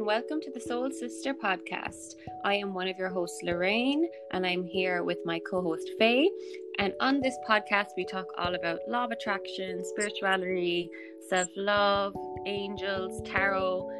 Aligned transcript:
and 0.00 0.06
welcome 0.06 0.40
to 0.40 0.50
the 0.50 0.58
Soul 0.58 0.90
Sister 0.90 1.34
podcast. 1.34 2.14
I 2.42 2.54
am 2.54 2.72
one 2.72 2.88
of 2.88 2.96
your 2.96 3.10
hosts, 3.10 3.42
Lorraine, 3.42 4.08
and 4.30 4.46
I'm 4.46 4.64
here 4.64 5.04
with 5.04 5.18
my 5.26 5.38
co 5.40 5.60
host, 5.60 5.90
Faye. 5.98 6.30
And 6.78 6.94
on 7.00 7.20
this 7.20 7.36
podcast, 7.46 7.88
we 7.98 8.06
talk 8.06 8.24
all 8.38 8.54
about 8.54 8.78
law 8.88 9.04
of 9.04 9.10
attraction, 9.10 9.84
spirituality, 9.84 10.88
self 11.28 11.48
love, 11.54 12.14
angels, 12.46 13.20
tarot, 13.28 13.90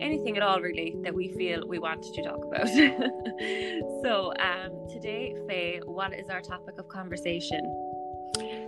anything 0.00 0.36
at 0.36 0.44
all, 0.44 0.60
really, 0.60 0.94
that 1.02 1.12
we 1.12 1.32
feel 1.32 1.66
we 1.66 1.80
want 1.80 2.04
to 2.04 2.22
talk 2.22 2.44
about. 2.44 2.68
so, 4.04 4.32
um, 4.38 4.86
today, 4.88 5.34
Faye, 5.48 5.80
what 5.84 6.14
is 6.14 6.28
our 6.28 6.42
topic 6.42 6.78
of 6.78 6.86
conversation? 6.86 7.79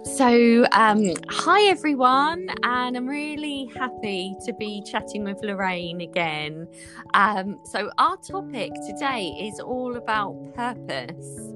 So, 0.05 0.67
um, 0.73 1.15
hi 1.31 1.69
everyone, 1.69 2.49
and 2.65 2.97
I'm 2.97 3.07
really 3.07 3.71
happy 3.79 4.35
to 4.45 4.53
be 4.53 4.83
chatting 4.83 5.23
with 5.23 5.39
Lorraine 5.45 6.01
again. 6.01 6.67
Um, 7.15 7.61
so, 7.65 7.89
our 7.99 8.17
topic 8.17 8.73
today 8.85 9.29
is 9.41 9.61
all 9.61 9.97
about 9.97 10.35
purpose, 10.55 11.55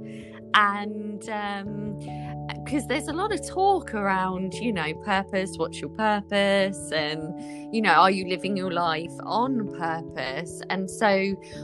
and 0.55 1.29
because 2.67 2.85
there's 2.89 3.07
a 3.07 3.13
lot 3.13 3.33
of 3.33 3.47
talk 3.47 3.95
around, 3.95 4.53
you 4.55 4.73
know, 4.73 4.93
purpose, 5.05 5.53
what's 5.57 5.81
your 5.81 5.91
purpose, 5.91 6.91
and 6.91 7.73
you 7.73 7.81
know, 7.81 7.93
are 7.93 8.11
you 8.11 8.29
living 8.29 8.57
your 8.57 8.73
life 8.73 9.13
on 9.23 9.73
purpose? 9.79 10.61
And 10.69 10.91
so, 10.91 11.07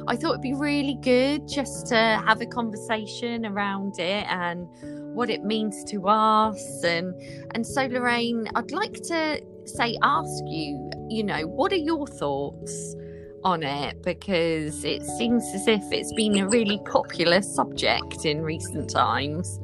I 0.07 0.17
thought 0.17 0.31
it'd 0.31 0.43
be 0.43 0.55
really 0.55 0.97
good 1.03 1.49
just 1.49 1.89
to 1.89 1.97
have 1.97 2.41
a 2.41 2.47
conversation 2.47 3.45
around 3.45 3.99
it 3.99 4.25
and 4.29 4.69
what 5.17 5.29
it 5.29 5.43
means 5.43 5.83
to 5.91 6.07
us. 6.07 6.85
And 6.85 7.21
and 7.57 7.67
so 7.67 7.87
Lorraine 7.87 8.49
I'd 8.55 8.71
like 8.71 8.95
to 9.03 9.43
say 9.65 9.99
ask 10.03 10.45
you 10.47 10.91
you 11.09 11.25
know 11.25 11.47
what 11.47 11.73
are 11.73 11.77
your 11.77 12.07
thoughts 12.07 12.95
on 13.43 13.65
it? 13.65 14.01
Because 14.03 14.85
it 14.85 15.03
seems 15.03 15.45
as 15.53 15.67
if 15.67 15.83
it's 15.91 16.13
been 16.13 16.39
a 16.39 16.49
really 16.49 16.81
popular 16.87 17.43
subject 17.43 18.25
in 18.25 18.41
recent 18.41 18.89
times 18.89 19.59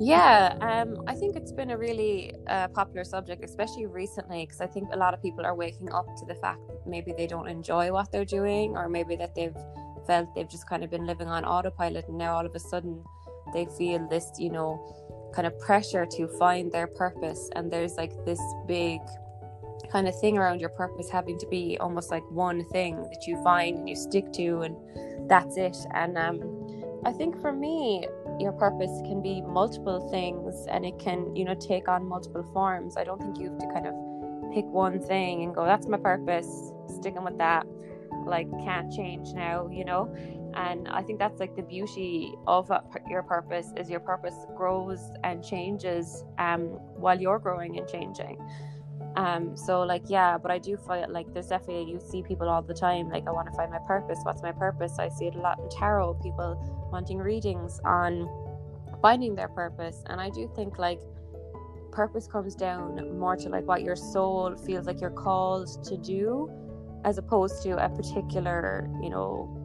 yeah 0.00 0.56
um, 0.60 1.02
i 1.06 1.14
think 1.14 1.36
it's 1.36 1.52
been 1.52 1.70
a 1.70 1.76
really 1.76 2.32
uh, 2.48 2.68
popular 2.68 3.04
subject 3.04 3.44
especially 3.44 3.86
recently 3.86 4.44
because 4.44 4.60
i 4.60 4.66
think 4.66 4.88
a 4.92 4.96
lot 4.96 5.12
of 5.14 5.22
people 5.22 5.44
are 5.44 5.54
waking 5.54 5.92
up 5.92 6.06
to 6.16 6.24
the 6.26 6.34
fact 6.36 6.60
that 6.68 6.86
maybe 6.86 7.12
they 7.16 7.26
don't 7.26 7.48
enjoy 7.48 7.90
what 7.92 8.10
they're 8.12 8.24
doing 8.24 8.76
or 8.76 8.88
maybe 8.88 9.16
that 9.16 9.34
they've 9.34 9.56
felt 10.06 10.32
they've 10.34 10.48
just 10.48 10.68
kind 10.68 10.84
of 10.84 10.90
been 10.90 11.06
living 11.06 11.28
on 11.28 11.44
autopilot 11.44 12.06
and 12.08 12.16
now 12.16 12.36
all 12.36 12.46
of 12.46 12.54
a 12.54 12.60
sudden 12.60 13.02
they 13.52 13.66
feel 13.76 14.06
this 14.08 14.30
you 14.38 14.50
know 14.50 14.70
kind 15.34 15.46
of 15.46 15.58
pressure 15.60 16.06
to 16.06 16.26
find 16.38 16.72
their 16.72 16.86
purpose 16.86 17.50
and 17.54 17.70
there's 17.70 17.96
like 17.96 18.12
this 18.24 18.40
big 18.66 19.00
kind 19.90 20.08
of 20.08 20.18
thing 20.20 20.36
around 20.36 20.60
your 20.60 20.70
purpose 20.70 21.08
having 21.10 21.38
to 21.38 21.46
be 21.46 21.76
almost 21.80 22.10
like 22.10 22.22
one 22.30 22.64
thing 22.66 22.96
that 23.02 23.26
you 23.26 23.42
find 23.42 23.78
and 23.78 23.88
you 23.88 23.96
stick 23.96 24.32
to 24.32 24.60
and 24.62 24.76
that's 25.28 25.56
it 25.56 25.76
and 25.94 26.16
um 26.18 26.40
i 27.04 27.12
think 27.12 27.40
for 27.40 27.52
me 27.52 28.06
your 28.38 28.52
purpose 28.52 29.00
can 29.04 29.20
be 29.22 29.40
multiple 29.40 30.08
things 30.10 30.66
and 30.70 30.84
it 30.84 30.98
can 30.98 31.34
you 31.34 31.44
know 31.44 31.54
take 31.54 31.88
on 31.88 32.06
multiple 32.06 32.48
forms. 32.52 32.96
I 32.96 33.04
don't 33.04 33.20
think 33.20 33.38
you 33.38 33.50
have 33.50 33.58
to 33.58 33.66
kind 33.66 33.86
of 33.86 33.94
pick 34.52 34.64
one 34.66 35.00
thing 35.00 35.42
and 35.42 35.54
go 35.54 35.64
that's 35.64 35.86
my 35.86 35.98
purpose 35.98 36.72
sticking 36.88 37.24
with 37.24 37.38
that 37.38 37.66
like 38.26 38.48
can't 38.64 38.92
change 38.92 39.32
now 39.34 39.68
you 39.70 39.84
know? 39.84 40.14
And 40.54 40.88
i 40.88 41.02
think 41.02 41.18
that's 41.18 41.38
like 41.38 41.54
the 41.54 41.62
beauty 41.62 42.32
of 42.46 42.70
your 43.08 43.22
purpose 43.22 43.72
is 43.76 43.90
your 43.90 44.00
purpose 44.00 44.34
grows 44.56 45.00
and 45.22 45.44
changes 45.44 46.24
um 46.38 46.62
while 46.96 47.20
you're 47.20 47.38
growing 47.38 47.78
and 47.78 47.86
changing 47.86 48.38
um 49.16 49.56
so 49.56 49.82
like 49.82 50.02
yeah 50.06 50.36
but 50.38 50.50
i 50.50 50.58
do 50.58 50.76
feel 50.76 51.04
like 51.08 51.32
there's 51.32 51.48
definitely 51.48 51.90
you 51.90 52.00
see 52.00 52.22
people 52.22 52.48
all 52.48 52.62
the 52.62 52.74
time 52.74 53.08
like 53.10 53.26
i 53.26 53.30
want 53.30 53.48
to 53.48 53.56
find 53.56 53.70
my 53.70 53.78
purpose 53.86 54.18
what's 54.22 54.42
my 54.42 54.52
purpose 54.52 54.98
i 54.98 55.08
see 55.08 55.26
it 55.26 55.34
a 55.34 55.38
lot 55.38 55.58
in 55.58 55.68
tarot 55.70 56.14
people 56.22 56.88
wanting 56.92 57.18
readings 57.18 57.80
on 57.84 58.28
finding 59.00 59.34
their 59.34 59.48
purpose 59.48 60.02
and 60.06 60.20
i 60.20 60.28
do 60.30 60.50
think 60.54 60.78
like 60.78 61.00
purpose 61.90 62.26
comes 62.26 62.54
down 62.54 63.18
more 63.18 63.36
to 63.36 63.48
like 63.48 63.66
what 63.66 63.82
your 63.82 63.96
soul 63.96 64.54
feels 64.66 64.86
like 64.86 65.00
you're 65.00 65.10
called 65.10 65.82
to 65.82 65.96
do 65.96 66.50
as 67.04 67.18
opposed 67.18 67.62
to 67.62 67.82
a 67.82 67.88
particular 67.88 68.88
you 69.02 69.10
know 69.10 69.58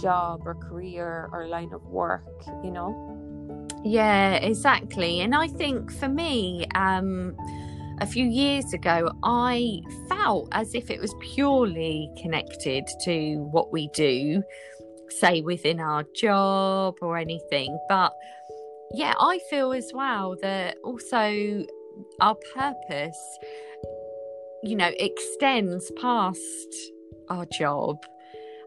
job 0.00 0.42
or 0.44 0.54
career 0.54 1.28
or 1.32 1.46
line 1.46 1.72
of 1.72 1.84
work, 1.86 2.26
you 2.64 2.70
know? 2.70 3.68
Yeah, 3.84 4.34
exactly. 4.34 5.20
And 5.20 5.34
I 5.34 5.48
think 5.48 5.92
for 5.92 6.08
me, 6.08 6.66
um, 6.74 7.36
a 8.00 8.06
few 8.06 8.24
years 8.26 8.72
ago, 8.72 9.10
I 9.22 9.80
felt 10.08 10.48
as 10.52 10.74
if 10.74 10.90
it 10.90 11.00
was 11.00 11.14
purely 11.34 12.10
connected 12.20 12.84
to 13.04 13.36
what 13.50 13.72
we 13.72 13.88
do, 13.94 14.42
say 15.08 15.42
within 15.42 15.80
our 15.80 16.04
job 16.14 16.96
or 17.02 17.16
anything. 17.16 17.78
But 17.88 18.12
yeah, 18.92 19.14
I 19.20 19.38
feel 19.50 19.72
as 19.72 19.90
well 19.94 20.36
that 20.42 20.76
also 20.82 21.64
our 22.20 22.36
purpose, 22.54 23.38
you 24.62 24.76
know, 24.76 24.90
extends 24.98 25.90
past 26.00 26.74
our 27.28 27.46
job 27.46 27.96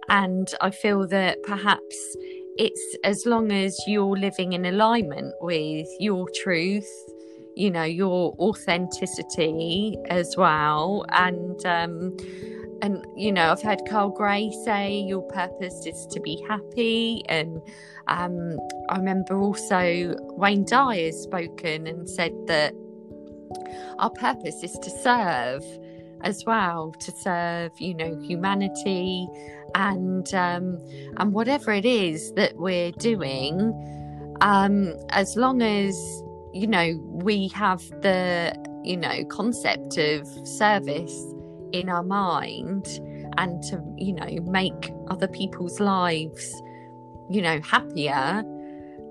and 0.09 0.53
I 0.61 0.69
feel 0.69 1.07
that 1.07 1.41
perhaps 1.43 2.17
it's 2.55 2.97
as 3.03 3.25
long 3.25 3.51
as 3.51 3.77
you're 3.88 4.17
living 4.17 4.53
in 4.53 4.66
alignment 4.66 5.33
with 5.41 5.88
your 5.99 6.27
truth, 6.43 6.89
you 7.56 7.69
know, 7.72 7.84
your 7.84 8.36
authenticity 8.40 9.97
as 10.09 10.36
well. 10.38 11.06
And, 11.09 11.66
um, 11.66 12.18
and 12.81 13.06
you 13.16 13.31
know, 13.31 13.52
I've 13.52 13.62
heard 13.62 13.81
Kyle 13.90 14.09
Gray 14.09 14.52
say 14.66 15.00
your 15.00 15.22
purpose 15.24 15.86
is 15.86 16.08
to 16.12 16.19
be 16.19 16.44
happy. 16.47 17.24
And 17.30 17.62
um, 18.08 18.59
I 18.90 18.97
remember 18.97 19.38
also 19.38 20.16
Wayne 20.38 20.66
Dyer 20.66 21.12
spoken 21.12 21.88
and 21.88 22.09
said 22.09 22.34
that 22.47 22.74
our 24.00 24.09
purpose 24.09 24.64
is 24.64 24.74
to 24.80 24.90
serve 24.90 25.64
as 26.24 26.44
well, 26.46 26.91
to 27.00 27.12
serve, 27.12 27.72
you 27.80 27.94
know, 27.94 28.20
humanity 28.22 29.28
and 29.75 30.34
um, 30.34 30.80
and 31.18 31.34
whatever 31.34 31.72
it 31.72 31.85
is 31.85 32.34
that 32.34 32.56
we're 32.58 32.91
doing, 32.91 33.74
um, 34.41 34.94
as 35.09 35.35
long 35.35 35.62
as 35.62 35.96
you 36.53 36.68
know 36.68 36.97
we 37.08 37.47
have 37.50 37.81
the 38.02 38.53
you 38.84 38.97
know 38.97 39.24
concept 39.25 39.97
of 39.97 40.28
service 40.47 41.34
in 41.72 41.90
our 41.90 42.03
mind 42.03 42.88
and 43.38 43.64
to 43.64 43.81
you 43.97 44.14
know 44.14 44.41
make 44.44 44.91
other 45.09 45.28
people's 45.28 45.80
lives 45.80 46.53
you 47.30 47.41
know 47.41 47.59
happier 47.62 48.44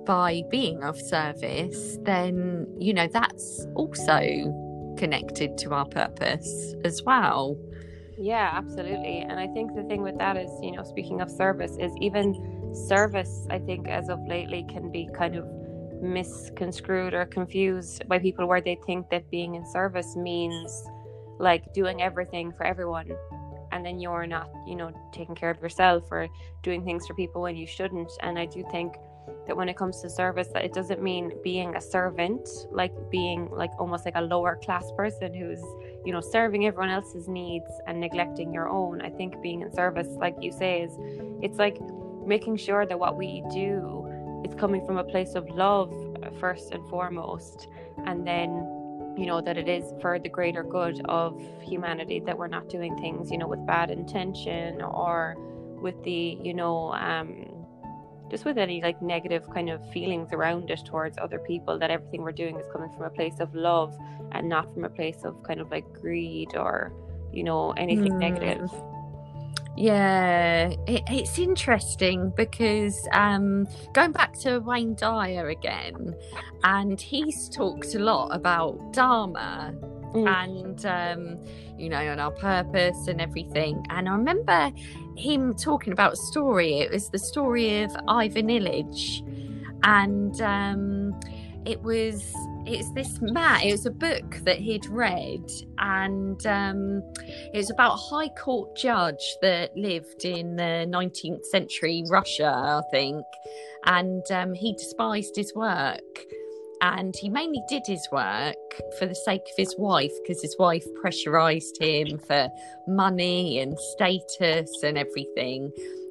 by 0.07 0.43
being 0.51 0.83
of 0.83 1.01
service 1.01 1.99
then 2.03 2.67
you 2.79 2.93
know 2.93 3.09
that's 3.13 3.67
also 3.75 4.95
connected 4.97 5.57
to 5.59 5.73
our 5.73 5.87
purpose 5.87 6.75
as 6.85 7.03
well 7.03 7.57
yeah, 8.19 8.51
absolutely. 8.53 9.19
And 9.19 9.41
I 9.41 9.49
think 9.49 9.75
the 9.75 9.83
thing 9.85 10.03
with 10.03 10.17
that 10.19 10.37
is, 10.37 10.51
you 10.63 10.71
know, 10.71 10.85
speaking 10.85 11.21
of 11.21 11.29
service, 11.29 11.77
is 11.81 11.93
even 12.01 12.71
service, 12.87 13.49
I 13.51 13.59
think, 13.59 13.89
as 13.89 14.09
of 14.09 14.21
lately, 14.29 14.65
can 14.69 14.93
be 14.93 15.09
kind 15.13 15.35
of 15.35 15.45
misconstrued 16.03 17.15
or 17.15 17.25
confused 17.27 18.07
by 18.09 18.19
people 18.19 18.47
where 18.47 18.61
they 18.61 18.77
think 18.87 19.09
that 19.11 19.31
being 19.31 19.55
in 19.55 19.65
service 19.67 20.17
means 20.17 20.85
like 21.39 21.73
doing 21.73 22.03
everything 22.03 22.53
for 22.53 22.65
everyone 22.65 23.11
and 23.73 23.85
then 23.85 23.99
you're 23.99 24.27
not 24.27 24.51
you 24.67 24.77
know 24.77 24.93
taking 25.13 25.35
care 25.35 25.51
of 25.51 25.61
yourself 25.61 26.05
or 26.11 26.29
doing 26.63 26.85
things 26.85 27.07
for 27.07 27.15
people 27.15 27.43
when 27.43 27.57
you 27.57 27.67
shouldn't. 27.67 28.11
And 28.21 28.39
i 28.39 28.47
do 28.47 28.65
think 28.71 28.95
that 29.47 29.57
when 29.57 29.69
it 29.69 29.77
comes 29.77 30.01
to 30.03 30.11
service 30.11 30.49
that 30.53 30.65
it 30.65 30.73
doesn't 30.73 31.03
mean 31.03 31.33
being 31.43 31.75
a 31.77 31.81
servant 31.81 32.49
like 32.71 32.93
being 33.11 33.49
like 33.51 33.71
almost 33.79 34.05
like 34.05 34.17
a 34.17 34.21
lower 34.21 34.59
class 34.65 34.91
person 34.97 35.33
who's 35.33 35.63
you 36.05 36.13
know 36.13 36.21
serving 36.21 36.67
everyone 36.67 36.91
else's 36.91 37.29
needs 37.29 37.71
and 37.87 38.01
neglecting 38.01 38.53
your 38.53 38.69
own. 38.69 39.01
I 39.01 39.11
think 39.11 39.41
being 39.43 39.63
in 39.63 39.73
service 39.73 40.09
like 40.17 40.37
you 40.41 40.53
say 40.53 40.83
is 40.83 40.93
it's 41.41 41.59
like 41.59 41.79
making 42.27 42.57
sure 42.57 42.87
that 42.87 42.99
what 42.99 43.17
we 43.17 43.43
do 43.53 44.12
is 44.45 44.55
coming 44.55 44.85
from 44.87 44.99
a 44.99 45.05
place 45.05 45.35
of 45.35 45.49
love 45.49 45.93
uh, 46.23 46.31
first 46.39 46.73
and 46.73 46.87
foremost 46.89 47.69
and 48.07 48.27
then 48.27 48.49
you 49.17 49.27
know 49.27 49.41
that 49.41 49.57
it 49.57 49.69
is 49.69 49.93
for 50.01 50.19
the 50.19 50.29
greater 50.29 50.63
good 50.63 51.01
of 51.07 51.41
humanity 51.63 52.21
that 52.21 52.37
we're 52.37 52.49
not 52.49 52.69
doing 52.69 52.97
things 52.99 53.31
you 53.31 53.39
know 53.39 53.47
with 53.47 53.65
bad 53.67 53.91
intention 53.91 54.81
or 54.81 55.37
with 55.81 56.03
the 56.05 56.39
you 56.43 56.55
know 56.55 56.93
um 56.95 57.47
just 58.31 58.47
with 58.47 58.57
any 58.57 58.81
like 58.81 59.01
negative 59.03 59.45
kind 59.53 59.69
of 59.69 59.79
feelings 59.93 60.33
around 60.33 60.71
it 60.71 60.81
towards 60.87 61.19
other 61.19 61.39
people 61.41 61.79
that 61.79 61.91
everything 61.91 62.23
we're 62.23 62.33
doing 62.33 62.59
is 62.59 62.67
coming 62.73 62.91
from 62.97 63.05
a 63.05 63.11
place 63.11 63.41
of 63.41 63.55
love 63.55 63.95
and 64.33 64.49
not 64.49 64.73
from 64.73 64.85
a 64.85 64.89
place 64.89 65.25
of 65.25 65.43
kind 65.43 65.61
of 65.61 65.71
like 65.71 65.85
greed 65.93 66.57
or 66.57 66.93
you 67.33 67.45
know 67.45 67.73
anything 67.73 68.13
mm. 68.13 68.19
negative 68.19 68.71
yeah 69.83 70.69
it, 70.87 71.03
it's 71.09 71.39
interesting 71.39 72.33
because 72.37 73.09
um 73.13 73.67
going 73.93 74.13
back 74.13 74.39
to 74.39 74.59
wayne 74.61 74.95
dyer 74.95 75.49
again 75.49 76.15
and 76.65 77.01
he's 77.01 77.49
talked 77.49 77.95
a 77.95 77.99
lot 77.99 78.29
about 78.29 78.93
dharma 78.93 79.75
mm. 80.15 80.29
and 80.29 80.87
um, 80.87 81.39
you 81.79 81.89
know, 81.89 81.99
and 81.99 82.21
our 82.21 82.31
purpose 82.31 83.09
and 83.09 83.21
everything. 83.21 83.85
And 83.91 84.09
I 84.09 84.13
remember 84.13 84.71
him 85.17 85.55
talking 85.55 85.93
about 85.93 86.15
a 86.15 86.17
story. 86.17 86.79
It 86.79 86.91
was 86.91 87.09
the 87.09 87.19
story 87.19 87.83
of 87.83 87.95
Ivan 88.09 88.49
Ilyich, 88.49 89.27
and 89.83 90.41
um, 90.41 91.21
it 91.65 91.83
was 91.83 92.33
it's 92.65 92.91
this 92.93 93.21
man 93.21 93.61
it 93.63 93.73
was 93.73 93.87
a 93.87 93.91
book 93.91 94.37
that 94.45 94.59
he'd 94.59 94.87
read 94.87 95.45
and 95.79 96.47
um, 96.47 97.03
it 97.53 97.57
was 97.57 97.71
about 97.71 97.95
a 97.95 97.97
high 97.97 98.29
court 98.29 98.77
judge 98.77 99.37
that 99.43 99.77
lived 99.77 100.25
in 100.25 100.55
the 100.57 100.87
19th 100.89 101.45
century 101.47 102.05
russia 102.09 102.53
i 102.55 102.83
think 102.91 103.25
and 103.87 104.23
um, 104.31 104.55
he 104.55 104.73
despised 104.75 105.35
his 105.35 105.53
work 105.55 106.25
and 106.83 107.15
he 107.17 107.29
mainly 107.29 107.63
did 107.69 107.83
his 107.87 108.07
work 108.13 108.57
for 108.99 109.07
the 109.07 109.15
sake 109.15 109.43
of 109.43 109.57
his 109.57 109.75
wife 109.79 110.13
because 110.23 110.41
his 110.41 110.57
wife 110.59 110.85
pressurized 111.01 111.81
him 111.81 112.19
for 112.19 112.49
money 112.87 113.59
and 113.59 113.79
status 113.79 114.71
and 114.85 114.97
everything 114.97 115.71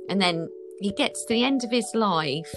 and 0.09 0.21
then 0.21 0.49
he 0.81 0.91
gets 0.91 1.23
to 1.25 1.33
the 1.33 1.43
end 1.43 1.63
of 1.63 1.71
his 1.71 1.89
life 1.93 2.53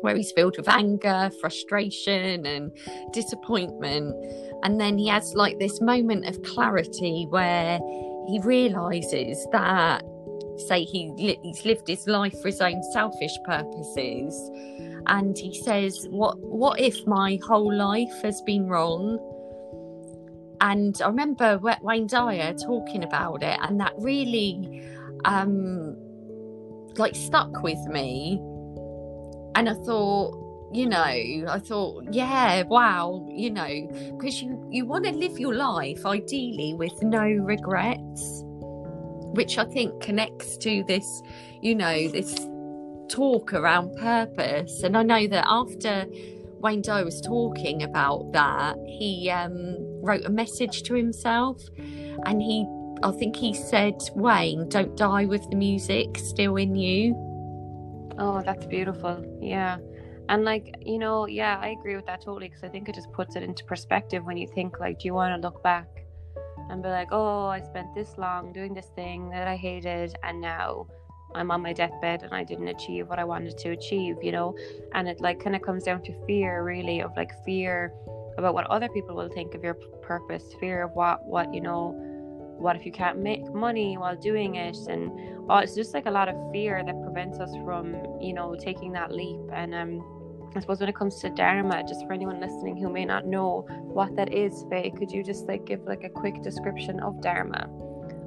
where 0.00 0.16
he's 0.16 0.32
filled 0.32 0.56
with 0.56 0.68
anger, 0.68 1.30
frustration, 1.40 2.46
and 2.46 2.72
disappointment. 3.12 4.14
And 4.62 4.80
then 4.80 4.98
he 4.98 5.08
has 5.08 5.34
like 5.34 5.58
this 5.58 5.80
moment 5.80 6.26
of 6.26 6.42
clarity 6.42 7.26
where 7.30 7.78
he 8.28 8.40
realizes 8.42 9.46
that, 9.52 10.02
say, 10.66 10.84
he 10.84 11.12
he's 11.42 11.64
lived 11.64 11.88
his 11.88 12.06
life 12.06 12.40
for 12.40 12.48
his 12.48 12.60
own 12.60 12.82
selfish 12.92 13.36
purposes, 13.44 14.34
and 15.06 15.36
he 15.36 15.60
says, 15.62 16.06
"What 16.10 16.38
what 16.38 16.80
if 16.80 17.06
my 17.06 17.38
whole 17.46 17.72
life 17.72 18.22
has 18.22 18.40
been 18.42 18.66
wrong?" 18.66 19.18
And 20.60 21.00
I 21.02 21.08
remember 21.08 21.60
Wayne 21.82 22.06
Dyer 22.06 22.54
talking 22.54 23.04
about 23.04 23.42
it, 23.42 23.58
and 23.60 23.78
that 23.80 23.92
really, 23.98 24.82
um, 25.26 25.94
like 26.96 27.14
stuck 27.14 27.62
with 27.62 27.84
me 27.88 28.40
and 29.54 29.68
I 29.68 29.74
thought, 29.74 30.40
you 30.72 30.88
know, 30.88 30.98
I 30.98 31.60
thought, 31.64 32.12
yeah, 32.12 32.62
wow, 32.64 33.24
you 33.30 33.50
know, 33.50 33.88
because 34.16 34.42
you 34.42 34.66
you 34.70 34.84
want 34.84 35.04
to 35.04 35.12
live 35.12 35.38
your 35.38 35.54
life 35.54 36.04
ideally 36.04 36.74
with 36.74 37.00
no 37.02 37.22
regrets, 37.22 38.42
which 39.34 39.56
I 39.56 39.64
think 39.66 40.02
connects 40.02 40.56
to 40.58 40.82
this, 40.88 41.22
you 41.62 41.76
know, 41.76 42.08
this 42.08 42.34
talk 43.08 43.52
around 43.52 43.96
purpose. 43.96 44.82
And 44.82 44.96
I 44.96 45.04
know 45.04 45.28
that 45.28 45.44
after 45.46 46.06
Wayne 46.58 46.82
Dyer 46.82 47.04
was 47.04 47.20
talking 47.20 47.84
about 47.84 48.32
that, 48.32 48.76
he 48.86 49.30
um, 49.30 49.76
wrote 50.02 50.24
a 50.24 50.30
message 50.30 50.82
to 50.84 50.94
himself, 50.94 51.62
and 52.26 52.42
he, 52.42 52.66
I 53.04 53.12
think 53.12 53.36
he 53.36 53.54
said, 53.54 53.94
Wayne, 54.16 54.68
don't 54.70 54.96
die 54.96 55.26
with 55.26 55.48
the 55.50 55.56
music 55.56 56.18
still 56.18 56.56
in 56.56 56.74
you 56.74 57.14
Oh, 58.18 58.42
that's 58.44 58.66
beautiful. 58.66 59.24
Yeah. 59.40 59.78
And 60.28 60.44
like, 60.44 60.74
you 60.80 60.98
know, 60.98 61.26
yeah, 61.26 61.58
I 61.60 61.68
agree 61.68 61.96
with 61.96 62.06
that 62.06 62.20
totally 62.22 62.48
because 62.48 62.64
I 62.64 62.68
think 62.68 62.88
it 62.88 62.94
just 62.94 63.12
puts 63.12 63.36
it 63.36 63.42
into 63.42 63.64
perspective 63.64 64.24
when 64.24 64.36
you 64.36 64.46
think 64.46 64.80
like, 64.80 65.00
do 65.00 65.06
you 65.06 65.14
want 65.14 65.40
to 65.40 65.46
look 65.46 65.62
back 65.62 65.86
and 66.70 66.82
be 66.82 66.88
like, 66.88 67.08
oh, 67.12 67.46
I 67.46 67.60
spent 67.60 67.94
this 67.94 68.16
long 68.16 68.52
doing 68.52 68.72
this 68.72 68.90
thing 68.94 69.28
that 69.30 69.46
I 69.46 69.56
hated 69.56 70.16
and 70.22 70.40
now 70.40 70.86
I'm 71.34 71.50
on 71.50 71.62
my 71.62 71.72
deathbed 71.72 72.22
and 72.22 72.32
I 72.32 72.44
didn't 72.44 72.68
achieve 72.68 73.08
what 73.08 73.18
I 73.18 73.24
wanted 73.24 73.58
to 73.58 73.70
achieve, 73.70 74.16
you 74.22 74.32
know? 74.32 74.56
And 74.92 75.08
it 75.08 75.20
like 75.20 75.42
kind 75.42 75.56
of 75.56 75.62
comes 75.62 75.84
down 75.84 76.02
to 76.04 76.26
fear 76.26 76.62
really 76.62 77.00
of 77.00 77.10
like 77.16 77.32
fear 77.44 77.92
about 78.38 78.54
what 78.54 78.66
other 78.68 78.88
people 78.88 79.14
will 79.14 79.28
think 79.28 79.54
of 79.54 79.62
your 79.62 79.74
purpose, 80.02 80.44
fear 80.60 80.84
of 80.84 80.92
what 80.92 81.24
what, 81.26 81.52
you 81.52 81.60
know, 81.60 82.13
what 82.58 82.76
if 82.76 82.86
you 82.86 82.92
can't 82.92 83.18
make 83.18 83.42
money 83.52 83.96
while 83.98 84.16
doing 84.16 84.56
it 84.56 84.76
and 84.88 85.10
oh, 85.50 85.58
it's 85.58 85.74
just 85.74 85.94
like 85.94 86.06
a 86.06 86.10
lot 86.10 86.28
of 86.28 86.36
fear 86.52 86.82
that 86.84 87.00
prevents 87.02 87.38
us 87.38 87.54
from 87.64 87.94
you 88.20 88.32
know 88.32 88.54
taking 88.54 88.92
that 88.92 89.12
leap 89.12 89.40
and 89.52 89.74
um 89.74 90.02
I 90.56 90.60
suppose 90.60 90.78
when 90.78 90.88
it 90.88 90.94
comes 90.94 91.16
to 91.16 91.30
Dharma, 91.30 91.82
just 91.82 92.06
for 92.06 92.12
anyone 92.12 92.38
listening 92.38 92.76
who 92.76 92.88
may 92.88 93.04
not 93.04 93.26
know 93.26 93.66
what 93.68 94.14
that 94.14 94.32
is, 94.32 94.64
Faye, 94.70 94.92
could 94.96 95.10
you 95.10 95.24
just 95.24 95.48
like 95.48 95.64
give 95.64 95.82
like 95.82 96.04
a 96.04 96.08
quick 96.08 96.42
description 96.42 97.00
of 97.00 97.20
Dharma? 97.20 97.68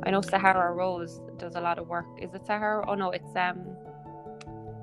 I 0.04 0.12
know 0.12 0.22
Sahara 0.22 0.74
Rose 0.74 1.22
does 1.38 1.56
a 1.56 1.62
lot 1.62 1.80
of 1.80 1.88
work. 1.88 2.06
Is 2.22 2.34
it 2.34 2.46
Sahara? 2.46 2.84
Oh 2.86 2.96
no, 2.96 3.12
it's 3.12 3.34
um 3.36 3.66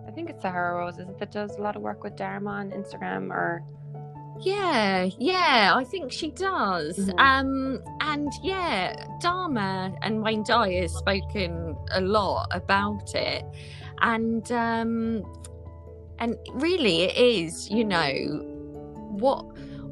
I 0.09 0.11
think 0.11 0.31
it's 0.31 0.41
Sahara 0.41 0.79
Rose, 0.79 0.99
is 0.99 1.09
it 1.09 1.19
that 1.19 1.33
does 1.33 1.57
a 1.57 1.61
lot 1.61 1.77
of 1.77 1.83
work 1.83 2.03
with 2.03 2.17
Dharma 2.17 2.51
on 2.51 2.71
Instagram 2.71 3.31
or 3.31 3.63
yeah, 4.41 5.09
yeah, 5.19 5.73
I 5.75 5.85
think 5.85 6.13
she 6.13 6.31
does. 6.31 6.99
Mm-hmm. 6.99 7.19
Um, 7.19 7.83
and 8.01 8.33
yeah, 8.43 8.95
Dharma 9.21 9.95
and 10.03 10.23
Wayne 10.23 10.43
Dyer 10.43 10.83
has 10.83 10.95
spoken 10.95 11.77
a 11.93 12.01
lot 12.01 12.49
about 12.51 13.15
it, 13.15 13.45
and 14.01 14.51
um, 14.53 15.25
and 16.19 16.37
really, 16.53 17.03
it 17.03 17.17
is, 17.17 17.71
you 17.71 17.85
know, 17.85 18.13
what 19.11 19.45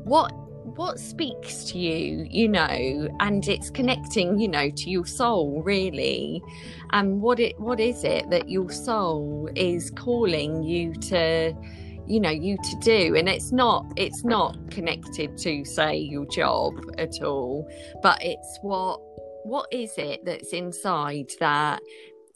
what 0.05 0.33
what 0.77 0.99
speaks 0.99 1.65
to 1.65 1.79
you, 1.79 2.27
you 2.31 2.49
know, 2.49 3.09
and 3.21 3.47
it's 3.49 3.71
connecting, 3.71 4.39
you 4.39 4.49
know, 4.49 4.71
to 4.71 4.91
your 4.91 5.07
soul, 5.07 5.63
really. 5.63 6.43
And 6.93 7.21
what 7.21 7.41
it 7.41 7.59
what 7.59 7.81
is 7.81 8.05
it 8.05 8.31
that 8.31 8.49
your 8.49 8.71
soul 8.71 9.51
is 9.55 9.91
calling 9.91 10.63
you 10.63 10.95
to 10.95 11.55
you 12.13 12.21
know 12.21 12.31
you 12.31 12.59
to 12.63 12.77
do 12.81 13.17
and 13.17 13.27
it's 13.27 13.53
not 13.53 13.91
it's 13.97 14.23
not 14.23 14.55
connected 14.71 15.35
to 15.39 15.65
say 15.65 15.97
your 15.97 16.27
job 16.27 16.75
at 16.99 17.23
all 17.23 17.67
but 18.03 18.19
it's 18.23 18.59
what 18.61 19.01
what 19.45 19.67
is 19.73 19.95
it 19.97 20.23
that's 20.27 20.53
inside 20.53 21.31
that 21.41 21.81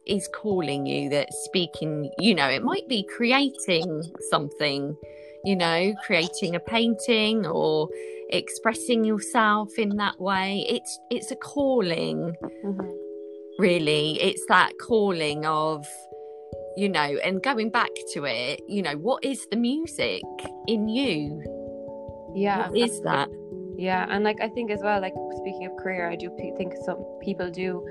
is 0.07 0.27
calling 0.35 0.87
you 0.87 1.11
that's 1.11 1.37
speaking 1.45 2.11
you 2.19 2.35
know 2.35 2.49
it 2.49 2.63
might 2.63 2.89
be 2.89 3.07
creating 3.15 4.03
something 4.31 4.97
you 5.45 5.55
know 5.55 5.95
creating 6.07 6.55
a 6.55 6.61
painting 6.61 7.45
or 7.47 7.87
expressing 8.31 9.05
yourself 9.05 9.69
in 9.77 9.91
that 9.97 10.19
way 10.19 10.65
it's 10.71 10.99
it's 11.11 11.31
a 11.31 11.37
calling 11.37 12.35
mm-hmm. 12.65 12.91
really 13.59 14.19
it's 14.23 14.45
that 14.47 14.73
calling 14.81 15.45
of 15.45 15.87
you 16.77 16.89
know, 16.89 17.19
and 17.25 17.43
going 17.43 17.71
back 17.71 17.91
to 18.13 18.25
it, 18.25 18.61
you 18.69 18.83
know, 18.83 18.97
what 18.97 19.25
is 19.25 19.47
the 19.51 19.57
music 19.57 20.23
in 20.67 20.89
you? 20.89 21.43
Yeah. 22.35 22.69
What 22.69 22.79
is 22.79 23.01
that? 23.03 23.29
Yeah. 23.79 24.07
And 24.11 24.25
like, 24.25 24.41
I 24.41 24.49
think 24.49 24.71
as 24.71 24.81
well, 24.83 25.01
like, 25.01 25.15
speaking 25.39 25.67
of 25.67 25.77
career, 25.83 26.11
I 26.11 26.17
do 26.17 26.31
think 26.37 26.75
some 26.85 27.03
people 27.23 27.51
do 27.51 27.87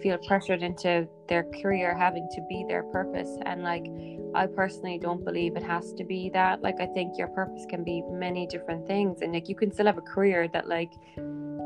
feel 0.00 0.18
pressured 0.18 0.62
into 0.62 1.08
their 1.28 1.44
career 1.60 1.96
having 1.96 2.28
to 2.32 2.40
be 2.48 2.64
their 2.68 2.84
purpose. 2.84 3.36
And 3.44 3.62
like, 3.64 3.86
I 4.34 4.46
personally 4.46 4.98
don't 4.98 5.24
believe 5.24 5.56
it 5.56 5.64
has 5.64 5.92
to 5.94 6.04
be 6.04 6.30
that. 6.34 6.62
Like, 6.62 6.76
I 6.80 6.86
think 6.86 7.18
your 7.18 7.28
purpose 7.28 7.66
can 7.68 7.82
be 7.82 8.02
many 8.08 8.46
different 8.46 8.86
things. 8.86 9.22
And 9.22 9.32
like, 9.32 9.48
you 9.48 9.56
can 9.56 9.72
still 9.72 9.86
have 9.86 9.98
a 9.98 10.02
career 10.02 10.46
that 10.52 10.68
like 10.68 10.92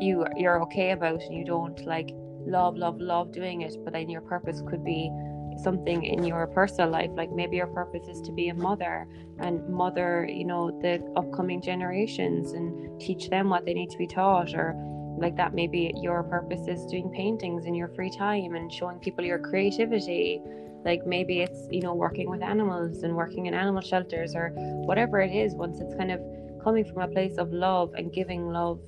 you, 0.00 0.24
you're 0.36 0.62
okay 0.62 0.92
about 0.92 1.20
and 1.20 1.34
you 1.34 1.44
don't 1.44 1.84
like 1.84 2.10
love, 2.46 2.76
love, 2.76 2.98
love 2.98 3.30
doing 3.30 3.60
it. 3.60 3.76
But 3.84 3.92
then 3.92 4.08
your 4.08 4.22
purpose 4.22 4.62
could 4.70 4.84
be 4.84 5.10
something 5.58 6.04
in 6.04 6.24
your 6.24 6.46
personal 6.48 6.90
life 6.90 7.10
like 7.14 7.30
maybe 7.30 7.56
your 7.56 7.66
purpose 7.66 8.08
is 8.08 8.20
to 8.20 8.32
be 8.32 8.48
a 8.48 8.54
mother 8.54 9.06
and 9.38 9.66
mother 9.68 10.26
you 10.30 10.44
know 10.44 10.70
the 10.80 11.02
upcoming 11.16 11.60
generations 11.60 12.52
and 12.52 13.00
teach 13.00 13.28
them 13.28 13.48
what 13.48 13.64
they 13.64 13.74
need 13.74 13.90
to 13.90 13.98
be 13.98 14.06
taught 14.06 14.54
or 14.54 14.74
like 15.18 15.36
that 15.36 15.54
maybe 15.54 15.92
your 16.00 16.22
purpose 16.24 16.66
is 16.66 16.84
doing 16.86 17.10
paintings 17.10 17.64
in 17.66 17.74
your 17.74 17.88
free 17.88 18.10
time 18.10 18.54
and 18.54 18.72
showing 18.72 18.98
people 18.98 19.24
your 19.24 19.38
creativity. 19.38 20.42
Like 20.84 21.06
maybe 21.06 21.40
it's 21.40 21.68
you 21.70 21.80
know 21.80 21.94
working 21.94 22.28
with 22.28 22.42
animals 22.42 23.04
and 23.04 23.14
working 23.14 23.46
in 23.46 23.54
animal 23.54 23.82
shelters 23.82 24.34
or 24.34 24.50
whatever 24.84 25.20
it 25.20 25.30
is 25.30 25.54
once 25.54 25.80
it's 25.80 25.94
kind 25.94 26.10
of 26.10 26.20
coming 26.64 26.84
from 26.84 27.02
a 27.02 27.08
place 27.08 27.36
of 27.38 27.52
love 27.52 27.94
and 27.94 28.12
giving 28.12 28.48
love 28.48 28.80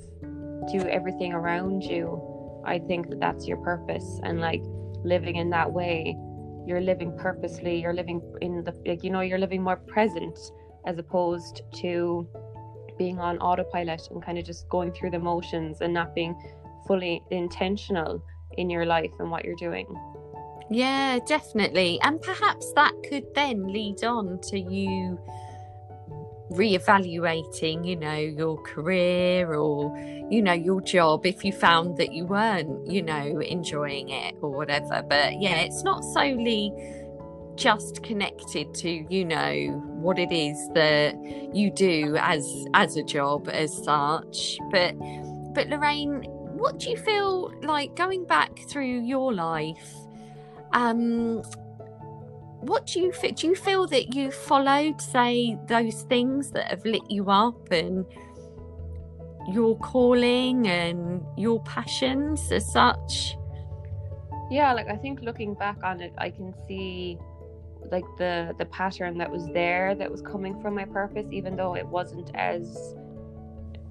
to 0.73 0.93
everything 0.93 1.33
around 1.33 1.83
you 1.83 2.21
i 2.65 2.79
think 2.79 3.09
that 3.11 3.21
that's 3.21 3.47
your 3.47 3.59
purpose 3.59 4.21
and 4.25 4.41
like 4.41 4.63
living 5.05 5.37
in 5.37 5.51
that 5.51 5.71
way 5.71 6.17
you're 6.67 6.81
living 6.81 7.17
purposely 7.19 7.81
you're 7.81 7.93
living 7.95 8.21
in 8.41 8.65
the 8.65 8.73
like 8.87 9.05
you 9.05 9.11
know 9.11 9.21
you're 9.21 9.39
living 9.39 9.63
more 9.63 9.77
present 9.77 10.39
as 10.87 10.99
opposed 10.99 11.63
to 11.73 12.27
being 12.99 13.19
on 13.19 13.39
autopilot 13.39 14.01
and 14.11 14.23
kind 14.23 14.39
of 14.39 14.45
just 14.45 14.69
going 14.69 14.93
through 14.93 15.11
the 15.11 15.19
motions 15.19 15.81
and 15.81 15.93
not 15.93 16.15
being 16.15 16.35
fully 16.87 17.23
intentional 17.31 18.23
in 18.59 18.71
your 18.71 18.87
life 18.87 19.11
and 19.19 19.31
what 19.31 19.45
you're 19.45 19.57
doing. 19.57 19.87
Yeah 20.71 21.19
definitely. 21.27 21.99
And 22.03 22.21
perhaps 22.23 22.73
that 22.75 22.93
could 23.09 23.25
then 23.35 23.67
lead 23.67 24.05
on 24.05 24.39
to 24.49 24.59
you 24.59 25.19
reevaluating 26.53 27.87
you 27.87 27.97
know 27.97 28.15
your 28.15 28.61
career 28.63 29.55
or 29.55 29.97
you 30.31 30.43
know 30.43 30.53
your 30.53 30.81
job 30.83 31.25
if 31.25 31.43
you 31.43 31.53
found 31.53 31.97
that 31.97 32.13
you 32.13 32.27
weren't 32.27 32.87
you 32.87 33.01
know 33.01 33.41
enjoying 33.41 34.11
it 34.11 34.35
or 34.43 34.51
whatever 34.51 35.03
but 35.09 35.41
yeah 35.41 35.61
it's 35.61 35.83
not 35.83 36.05
solely 36.05 36.71
just 37.57 38.03
connected 38.03 38.75
to 38.75 39.07
you 39.09 39.25
know 39.25 39.83
what 40.01 40.19
it 40.19 40.31
is 40.33 40.57
that 40.75 41.15
you 41.55 41.71
do 41.71 42.15
as 42.19 42.67
as 42.75 42.97
a 42.97 43.03
job 43.03 43.49
as 43.49 43.73
such 43.83 44.59
but 44.71 44.95
but 45.55 45.69
Lorraine, 45.69 46.25
what 46.25 46.79
do 46.79 46.91
you 46.91 46.97
feel 46.97 47.53
like 47.63 47.95
going 47.95 48.25
back 48.25 48.59
through 48.69 49.03
your 49.03 49.33
life? 49.33 49.95
Um, 50.73 51.43
what 52.67 52.87
do 52.87 53.01
you 53.01 53.13
feel? 53.13 53.33
Do 53.33 53.47
you 53.49 53.55
feel 53.55 53.87
that 53.89 54.15
you 54.15 54.31
followed, 54.31 55.01
say, 55.01 55.59
those 55.67 56.03
things 56.03 56.51
that 56.53 56.69
have 56.69 56.85
lit 56.85 57.03
you 57.11 57.31
up 57.31 57.71
and 57.71 58.07
your 59.53 59.79
calling 59.79 60.67
and 60.67 61.23
your 61.37 61.63
passions 61.65 62.51
as 62.51 62.71
such? 62.71 63.37
Yeah, 64.51 64.73
like 64.73 64.89
I 64.89 64.97
think 64.97 65.21
looking 65.21 65.55
back 65.55 65.77
on 65.85 66.01
it, 66.01 66.13
I 66.19 66.31
can 66.31 66.55
see 66.67 67.19
like 67.91 68.05
the 68.17 68.55
the 68.59 68.65
pattern 68.67 69.19
that 69.19 69.31
was 69.31 69.47
there 69.53 69.95
that 69.95 70.11
was 70.11 70.23
coming 70.23 70.61
from 70.61 70.75
my 70.75 70.85
purpose, 70.87 71.27
even 71.31 71.57
though 71.57 71.75
it 71.75 71.87
wasn't 71.87 72.31
as 72.35 72.95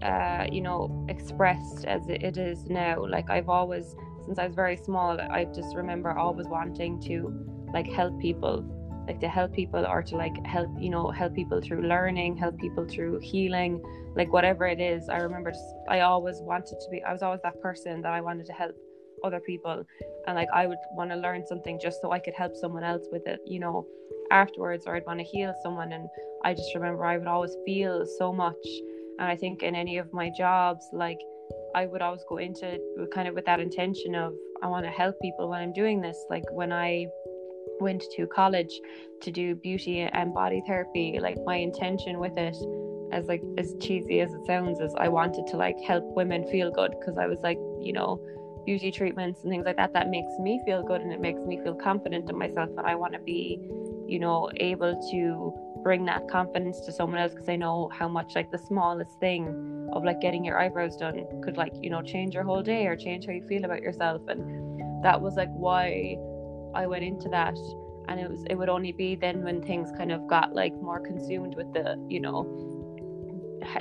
uh, 0.02 0.48
you 0.52 0.62
know 0.62 1.06
expressed 1.10 1.86
as 1.86 2.02
it 2.10 2.38
is 2.38 2.70
now. 2.70 3.06
Like 3.06 3.30
I've 3.30 3.50
always, 3.50 3.96
since 4.26 4.40
I 4.40 4.48
was 4.48 4.56
very 4.56 4.78
small, 4.78 5.20
I 5.22 5.46
just 5.46 5.76
remember 5.76 6.12
always 6.18 6.48
wanting 6.48 7.00
to 7.02 7.63
like 7.74 7.88
help 7.88 8.20
people 8.20 8.64
like 9.08 9.20
to 9.20 9.28
help 9.28 9.52
people 9.54 9.86
or 9.86 10.02
to 10.02 10.16
like 10.16 10.34
help 10.46 10.70
you 10.80 10.90
know 10.90 11.10
help 11.12 11.34
people 11.36 11.60
through 11.62 11.82
learning 11.82 12.38
help 12.38 12.58
people 12.58 12.86
through 12.86 13.20
healing 13.20 13.82
like 14.16 14.32
whatever 14.32 14.68
it 14.68 14.80
is. 14.80 15.10
I 15.10 15.18
remember 15.18 15.52
just 15.52 15.76
i 15.90 16.02
always 16.02 16.38
wanted 16.42 16.80
to 16.80 16.90
be 16.92 17.04
i 17.04 17.12
was 17.12 17.22
always 17.22 17.42
that 17.44 17.60
person 17.62 18.02
that 18.02 18.14
i 18.14 18.22
wanted 18.22 18.46
to 18.48 18.54
help 18.54 18.76
other 19.24 19.40
people. 19.40 19.84
And 20.28 20.36
like 20.36 20.50
i 20.54 20.68
would 20.68 20.78
want 20.94 21.12
to 21.12 21.18
learn 21.18 21.46
something 21.46 21.80
just 21.82 22.02
so 22.02 22.12
i 22.12 22.20
could 22.20 22.34
help 22.34 22.56
someone 22.56 22.84
else 22.84 23.06
with 23.12 23.26
it 23.28 23.40
you 23.46 23.60
know 23.60 23.86
afterwards 24.32 24.86
or 24.86 24.96
i'd 24.96 25.06
want 25.06 25.20
to 25.20 25.26
heal 25.26 25.54
someone. 25.64 25.92
And 25.94 26.08
i 26.44 26.54
just 26.54 26.74
remember 26.76 27.06
i 27.06 27.18
would 27.18 27.28
always 27.28 27.56
feel 27.66 28.06
so 28.18 28.32
much. 28.32 28.66
And 29.20 29.28
i 29.28 29.36
think 29.36 29.64
in 29.64 29.76
any 29.76 29.98
of 29.98 30.12
my 30.14 30.30
jobs 30.38 30.86
like 30.94 31.20
i 31.76 31.86
would 31.86 32.02
always 32.02 32.24
go 32.30 32.38
into 32.38 32.80
kind 33.14 33.28
of 33.28 33.36
with 33.36 33.46
that 33.46 33.60
intention 33.60 34.16
of 34.16 34.34
i 34.62 34.68
want 34.68 34.86
to 34.86 34.92
help 34.92 35.16
people 35.22 35.50
when 35.50 35.62
i'm 35.62 35.74
doing 35.74 36.02
this. 36.02 36.18
Like 36.30 36.46
when 36.52 36.72
i 36.72 37.08
went 37.80 38.04
to 38.16 38.28
college 38.28 38.80
to 39.22 39.32
do 39.32 39.56
beauty 39.56 40.02
and 40.02 40.34
body 40.34 40.62
therapy 40.68 41.20
like 41.22 41.38
my 41.46 41.56
intention 41.56 42.20
with 42.20 42.38
it 42.38 42.56
as 43.12 43.28
like 43.28 43.44
as 43.58 43.76
cheesy 43.80 44.22
as 44.22 44.34
it 44.34 44.46
sounds 44.46 44.80
is 44.80 44.94
i 44.98 45.08
wanted 45.08 45.46
to 45.48 45.58
like 45.58 45.80
help 45.86 46.04
women 46.16 46.46
feel 46.52 46.72
good 46.72 46.92
because 47.00 47.18
i 47.18 47.28
was 47.28 47.40
like 47.42 47.58
you 47.80 47.94
know 47.94 48.20
beauty 48.66 48.92
treatments 48.92 49.42
and 49.44 49.52
things 49.52 49.66
like 49.66 49.76
that 49.76 49.94
that 49.94 50.10
makes 50.10 50.32
me 50.40 50.62
feel 50.66 50.84
good 50.84 51.02
and 51.02 51.12
it 51.12 51.20
makes 51.20 51.42
me 51.42 51.60
feel 51.64 51.76
confident 51.76 52.30
in 52.30 52.38
myself 52.38 52.70
and 52.78 52.88
i 52.88 52.96
want 52.96 53.14
to 53.14 53.20
be 53.20 53.60
you 54.08 54.20
know 54.20 54.50
able 54.58 54.94
to 55.12 55.54
bring 55.84 56.06
that 56.06 56.28
confidence 56.30 56.80
to 56.80 56.92
someone 56.92 57.20
else 57.20 57.34
because 57.34 57.50
i 57.50 57.56
know 57.56 57.90
how 57.98 58.08
much 58.08 58.36
like 58.36 58.50
the 58.52 58.58
smallest 58.58 59.20
thing 59.20 59.90
of 59.94 60.04
like 60.04 60.22
getting 60.22 60.44
your 60.44 60.60
eyebrows 60.60 60.96
done 60.96 61.24
could 61.44 61.58
like 61.58 61.74
you 61.82 61.90
know 61.90 62.02
change 62.02 62.34
your 62.34 62.44
whole 62.44 62.64
day 62.64 62.88
or 62.88 62.96
change 62.96 63.26
how 63.26 63.34
you 63.34 63.46
feel 63.48 63.66
about 63.66 63.82
yourself 63.82 64.22
and 64.28 65.04
that 65.04 65.20
was 65.20 65.36
like 65.36 65.50
why 65.50 66.16
I 66.74 66.88
went 66.88 67.04
into 67.04 67.30
that 67.30 67.58
and 68.08 68.20
it 68.20 68.30
was 68.30 68.44
it 68.50 68.56
would 68.56 68.70
only 68.70 68.92
be 68.92 69.16
then 69.16 69.44
when 69.44 69.62
things 69.62 69.92
kind 69.98 70.12
of 70.12 70.28
got 70.28 70.54
like 70.54 70.74
more 70.82 71.00
consumed 71.00 71.56
with 71.56 71.72
the 71.74 71.96
you 72.10 72.20
know 72.20 72.46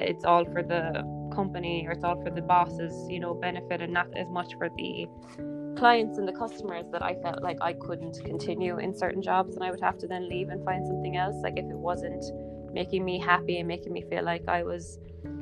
it's 0.00 0.25
all 0.25 0.44
for 0.44 0.62
the 0.62 1.02
company 1.34 1.84
or 1.87 1.92
it's 1.92 2.04
all 2.04 2.20
for 2.22 2.30
the 2.30 2.42
bosses 2.42 2.94
you 3.11 3.18
know 3.18 3.34
benefit 3.34 3.80
and 3.80 3.92
not 3.92 4.06
as 4.16 4.28
much 4.28 4.54
for 4.56 4.68
the 4.76 5.06
clients 5.76 6.18
and 6.18 6.28
the 6.28 6.32
customers 6.32 6.84
that 6.92 7.02
I 7.02 7.14
felt 7.22 7.42
like 7.42 7.58
I 7.61 7.72
couldn't 7.72 8.22
continue 8.25 8.78
in 8.78 8.94
certain 8.94 9.22
jobs 9.22 9.56
and 9.56 9.64
I 9.64 9.70
would 9.70 9.80
have 9.80 9.99
to 9.99 10.06
then 10.06 10.28
leave 10.28 10.50
and 10.50 10.62
find 10.64 10.87
something 10.87 11.16
else. 11.16 11.34
Like 11.42 11.54
if 11.56 11.64
it 11.64 11.76
wasn't 11.76 12.25
making 12.72 13.04
me 13.04 13.18
happy 13.18 13.58
and 13.58 13.66
making 13.66 13.92
me 13.92 14.04
feel 14.08 14.22
like 14.22 14.46
I 14.49 14.62
was 14.62 14.99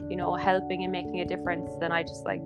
you 0.09 0.17
know 0.17 0.35
helping 0.35 0.83
and 0.85 0.93
making 0.93 1.21
a 1.21 1.25
difference 1.25 1.71
then 1.81 1.93
I 1.93 2.03
just 2.03 2.25
like 2.25 2.43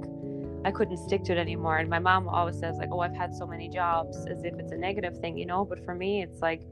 I 0.65 0.71
couldn't 0.71 0.97
stick 0.97 1.25
to 1.25 1.33
it 1.33 1.39
anymore. 1.39 1.79
And 1.79 1.91
my 1.91 1.99
mom 1.99 2.29
always 2.29 2.59
says, 2.59 2.77
like, 2.79 2.89
oh, 2.91 3.01
I've 3.01 3.15
had 3.15 3.35
so 3.35 3.47
many 3.47 3.69
jobs 3.69 4.27
as 4.27 4.45
if 4.45 4.55
it's 4.55 4.73
a 4.73 4.77
negative 4.77 5.19
thing, 5.19 5.37
you 5.37 5.47
know? 5.47 5.65
But 5.65 5.85
for 5.85 5.95
me, 5.95 6.23
it's 6.23 6.41
like, 6.41 6.63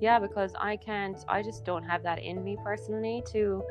yeah, 0.00 0.18
because 0.18 0.52
I 0.58 0.76
can't, 0.76 1.18
I 1.28 1.42
just 1.42 1.64
don't 1.64 1.84
have 1.84 2.02
that 2.02 2.18
in 2.22 2.42
me 2.42 2.56
personally 2.64 3.22
to, 3.32 3.62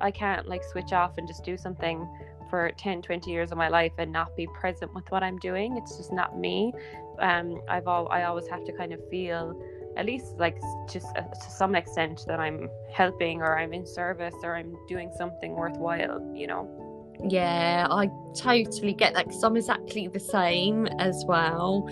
I 0.00 0.10
can't 0.10 0.48
like 0.48 0.62
switch 0.64 0.92
off 0.92 1.18
and 1.18 1.26
just 1.26 1.44
do 1.44 1.56
something 1.56 2.08
for 2.48 2.70
10, 2.78 3.02
20 3.02 3.30
years 3.30 3.50
of 3.50 3.58
my 3.58 3.68
life 3.68 3.92
and 3.98 4.12
not 4.12 4.36
be 4.36 4.46
present 4.58 4.94
with 4.94 5.10
what 5.10 5.22
I'm 5.22 5.38
doing. 5.38 5.76
It's 5.76 5.96
just 5.96 6.12
not 6.12 6.38
me. 6.38 6.72
Um, 7.18 7.60
I've 7.68 7.88
all, 7.88 8.08
I 8.10 8.24
always 8.24 8.46
have 8.48 8.64
to 8.64 8.72
kind 8.72 8.92
of 8.92 9.00
feel, 9.10 9.60
at 9.96 10.06
least 10.06 10.36
like 10.38 10.58
just 10.88 11.06
uh, 11.16 11.22
to 11.22 11.50
some 11.50 11.74
extent 11.74 12.24
that 12.26 12.38
I'm 12.38 12.68
helping 12.92 13.40
or 13.40 13.58
I'm 13.58 13.72
in 13.72 13.86
service 13.86 14.34
or 14.42 14.54
I'm 14.54 14.76
doing 14.86 15.10
something 15.16 15.52
worthwhile, 15.52 16.32
you 16.34 16.46
know. 16.46 16.85
Yeah, 17.24 17.86
I 17.90 18.10
totally 18.34 18.92
get 18.92 19.14
that 19.14 19.26
because 19.26 19.42
I'm 19.42 19.56
exactly 19.56 20.08
the 20.08 20.20
same 20.20 20.86
as 20.98 21.24
well. 21.26 21.88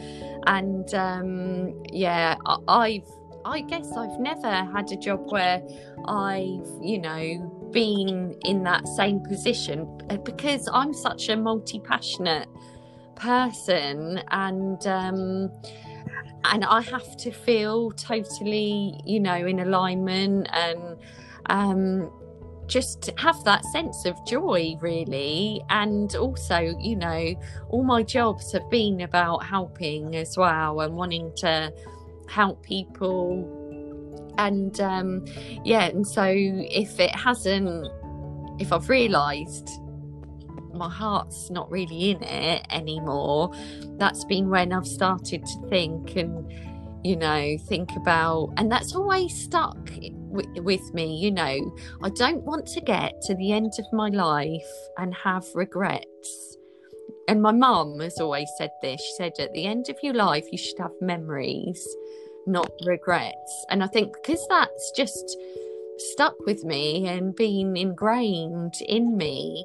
And 0.46 0.92
um, 0.94 1.82
yeah, 1.90 2.36
I, 2.46 2.56
I've, 2.68 3.08
I 3.44 3.60
guess 3.62 3.90
I've 3.96 4.18
never 4.18 4.50
had 4.50 4.90
a 4.92 4.96
job 4.96 5.30
where 5.30 5.62
I've, 6.06 6.68
you 6.82 6.98
know, 6.98 7.70
been 7.72 8.36
in 8.44 8.62
that 8.64 8.86
same 8.88 9.20
position 9.20 10.00
uh, 10.10 10.16
because 10.18 10.68
I'm 10.72 10.92
such 10.94 11.28
a 11.28 11.36
multi 11.36 11.80
passionate 11.80 12.48
person 13.16 14.22
and, 14.30 14.86
um, 14.86 15.50
and 16.44 16.64
I 16.64 16.82
have 16.82 17.16
to 17.18 17.30
feel 17.32 17.90
totally, 17.92 19.00
you 19.04 19.20
know, 19.20 19.34
in 19.34 19.60
alignment 19.60 20.48
and, 20.52 20.98
um, 21.46 22.10
just 22.66 23.10
have 23.18 23.42
that 23.44 23.64
sense 23.66 24.04
of 24.04 24.16
joy 24.26 24.76
really. 24.80 25.62
And 25.70 26.14
also 26.16 26.58
you 26.78 26.96
know 26.96 27.34
all 27.68 27.84
my 27.84 28.02
jobs 28.02 28.52
have 28.52 28.68
been 28.70 29.02
about 29.02 29.44
helping 29.44 30.16
as 30.16 30.36
well 30.36 30.80
and 30.80 30.94
wanting 30.94 31.32
to 31.36 31.72
help 32.28 32.62
people. 32.62 33.60
And 34.38 34.80
um 34.80 35.24
yeah 35.64 35.84
and 35.84 36.06
so 36.06 36.24
if 36.26 36.98
it 36.98 37.14
hasn't 37.14 37.86
if 38.58 38.72
i've 38.72 38.88
realized 38.88 39.68
my 40.72 40.90
heart's 40.90 41.50
not 41.50 41.70
really 41.70 42.10
in 42.10 42.22
it 42.22 42.66
anymore 42.70 43.52
that's 43.96 44.24
been 44.24 44.48
when 44.48 44.72
i've 44.72 44.86
started 44.86 45.44
to 45.44 45.68
think 45.68 46.16
and 46.16 46.52
you 47.04 47.16
know 47.16 47.56
think 47.68 47.94
about 47.96 48.52
and 48.56 48.70
that's 48.70 48.94
always 48.94 49.34
stuck 49.34 49.90
with 50.34 50.94
me, 50.94 51.16
you 51.16 51.30
know, 51.30 51.74
I 52.02 52.10
don't 52.10 52.42
want 52.42 52.66
to 52.66 52.80
get 52.80 53.20
to 53.22 53.34
the 53.34 53.52
end 53.52 53.72
of 53.78 53.92
my 53.92 54.08
life 54.08 54.70
and 54.98 55.14
have 55.14 55.46
regrets. 55.54 56.56
And 57.28 57.40
my 57.40 57.52
mum 57.52 58.00
has 58.00 58.20
always 58.20 58.50
said 58.58 58.70
this. 58.82 59.00
She 59.00 59.12
said, 59.16 59.32
at 59.38 59.52
the 59.52 59.66
end 59.66 59.88
of 59.88 59.96
your 60.02 60.14
life, 60.14 60.46
you 60.52 60.58
should 60.58 60.78
have 60.78 60.92
memories, 61.00 61.86
not 62.46 62.70
regrets. 62.84 63.64
And 63.70 63.82
I 63.82 63.86
think 63.86 64.12
because 64.14 64.46
that's 64.48 64.92
just 64.96 65.36
stuck 65.98 66.34
with 66.44 66.64
me 66.64 67.06
and 67.06 67.34
been 67.34 67.76
ingrained 67.76 68.74
in 68.88 69.16
me, 69.16 69.64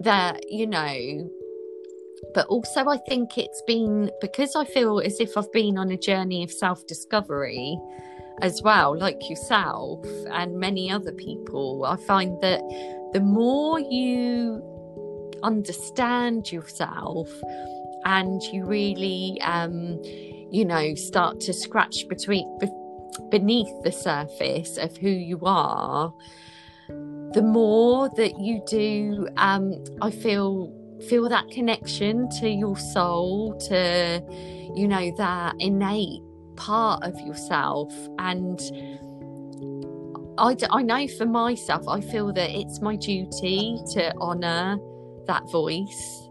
that, 0.00 0.50
you 0.50 0.66
know, 0.66 1.30
but 2.34 2.46
also 2.46 2.86
I 2.86 2.98
think 3.08 3.38
it's 3.38 3.62
been 3.66 4.10
because 4.20 4.54
I 4.56 4.64
feel 4.64 5.00
as 5.00 5.20
if 5.20 5.36
I've 5.36 5.52
been 5.52 5.78
on 5.78 5.90
a 5.90 5.96
journey 5.96 6.42
of 6.42 6.52
self 6.52 6.86
discovery 6.86 7.78
as 8.42 8.60
well, 8.62 8.98
like 8.98 9.30
yourself 9.30 10.04
and 10.32 10.58
many 10.58 10.90
other 10.90 11.12
people. 11.12 11.84
I 11.86 11.96
find 11.96 12.38
that 12.42 12.60
the 13.12 13.20
more 13.20 13.78
you 13.78 14.60
understand 15.42 16.50
yourself 16.50 17.30
and 18.04 18.42
you 18.42 18.64
really, 18.64 19.40
um, 19.42 20.00
you 20.50 20.64
know, 20.64 20.94
start 20.96 21.40
to 21.40 21.52
scratch 21.52 22.08
between 22.08 22.58
beneath 23.30 23.72
the 23.84 23.92
surface 23.92 24.76
of 24.76 24.96
who 24.96 25.08
you 25.08 25.40
are, 25.44 26.12
the 26.88 27.42
more 27.42 28.10
that 28.16 28.38
you 28.40 28.60
do, 28.66 29.28
um, 29.36 29.82
I 30.02 30.10
feel 30.10 30.78
feel 31.08 31.28
that 31.28 31.48
connection 31.50 32.28
to 32.40 32.48
your 32.48 32.76
soul, 32.76 33.56
to 33.68 34.22
you 34.74 34.88
know 34.88 35.14
that 35.16 35.54
innate 35.60 36.22
part 36.56 37.02
of 37.04 37.18
yourself. 37.20 37.92
And 38.18 38.60
I, 40.38 40.56
I 40.70 40.82
know 40.82 41.06
for 41.18 41.26
myself 41.26 41.86
i 41.88 42.00
feel 42.00 42.32
that 42.32 42.50
it's 42.50 42.80
my 42.80 42.96
duty 42.96 43.78
to 43.92 44.14
honor 44.18 44.78
that 45.26 45.42
voice 45.52 46.30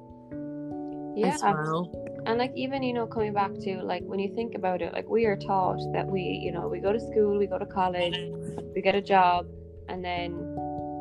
yeah 1.15 1.37
well. 1.43 2.23
and 2.25 2.39
like 2.39 2.51
even 2.55 2.81
you 2.81 2.93
know 2.93 3.05
coming 3.05 3.31
back 3.31 3.51
to 3.59 3.79
like 3.83 4.01
when 4.05 4.17
you 4.17 4.33
think 4.33 4.55
about 4.55 4.81
it 4.81 4.91
like 4.91 5.07
we 5.07 5.25
are 5.25 5.37
taught 5.37 5.79
that 5.93 6.07
we 6.07 6.21
you 6.21 6.51
know 6.51 6.67
we 6.67 6.79
go 6.79 6.91
to 6.91 6.99
school 6.99 7.37
we 7.37 7.45
go 7.45 7.59
to 7.59 7.65
college 7.67 8.17
we 8.73 8.81
get 8.81 8.95
a 8.95 9.01
job 9.01 9.45
and 9.87 10.03
then 10.03 10.33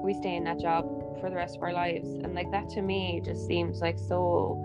we 0.02 0.14
stay 0.14 0.36
in 0.36 0.44
that 0.44 0.58
job 0.58 0.84
for 1.20 1.30
the 1.30 1.36
rest 1.36 1.56
of 1.56 1.62
our 1.62 1.72
lives. 1.72 2.08
And 2.08 2.34
like 2.34 2.50
that 2.50 2.68
to 2.70 2.82
me 2.82 3.20
just 3.24 3.46
seems 3.46 3.80
like 3.80 3.98
so 3.98 4.58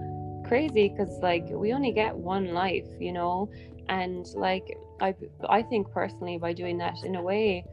crazy 0.48 0.90
because 0.90 1.20
like 1.22 1.46
we 1.50 1.74
only 1.74 1.92
get 1.92 2.16
one 2.16 2.54
life 2.54 2.86
you 3.00 3.12
know 3.12 3.50
and 3.90 4.28
like 4.36 4.78
i 5.02 5.14
i 5.50 5.62
think 5.62 5.90
personally 5.92 6.38
by 6.38 6.54
doing 6.54 6.78
that 6.78 6.96
in 7.04 7.16
a 7.16 7.22
way 7.22 7.64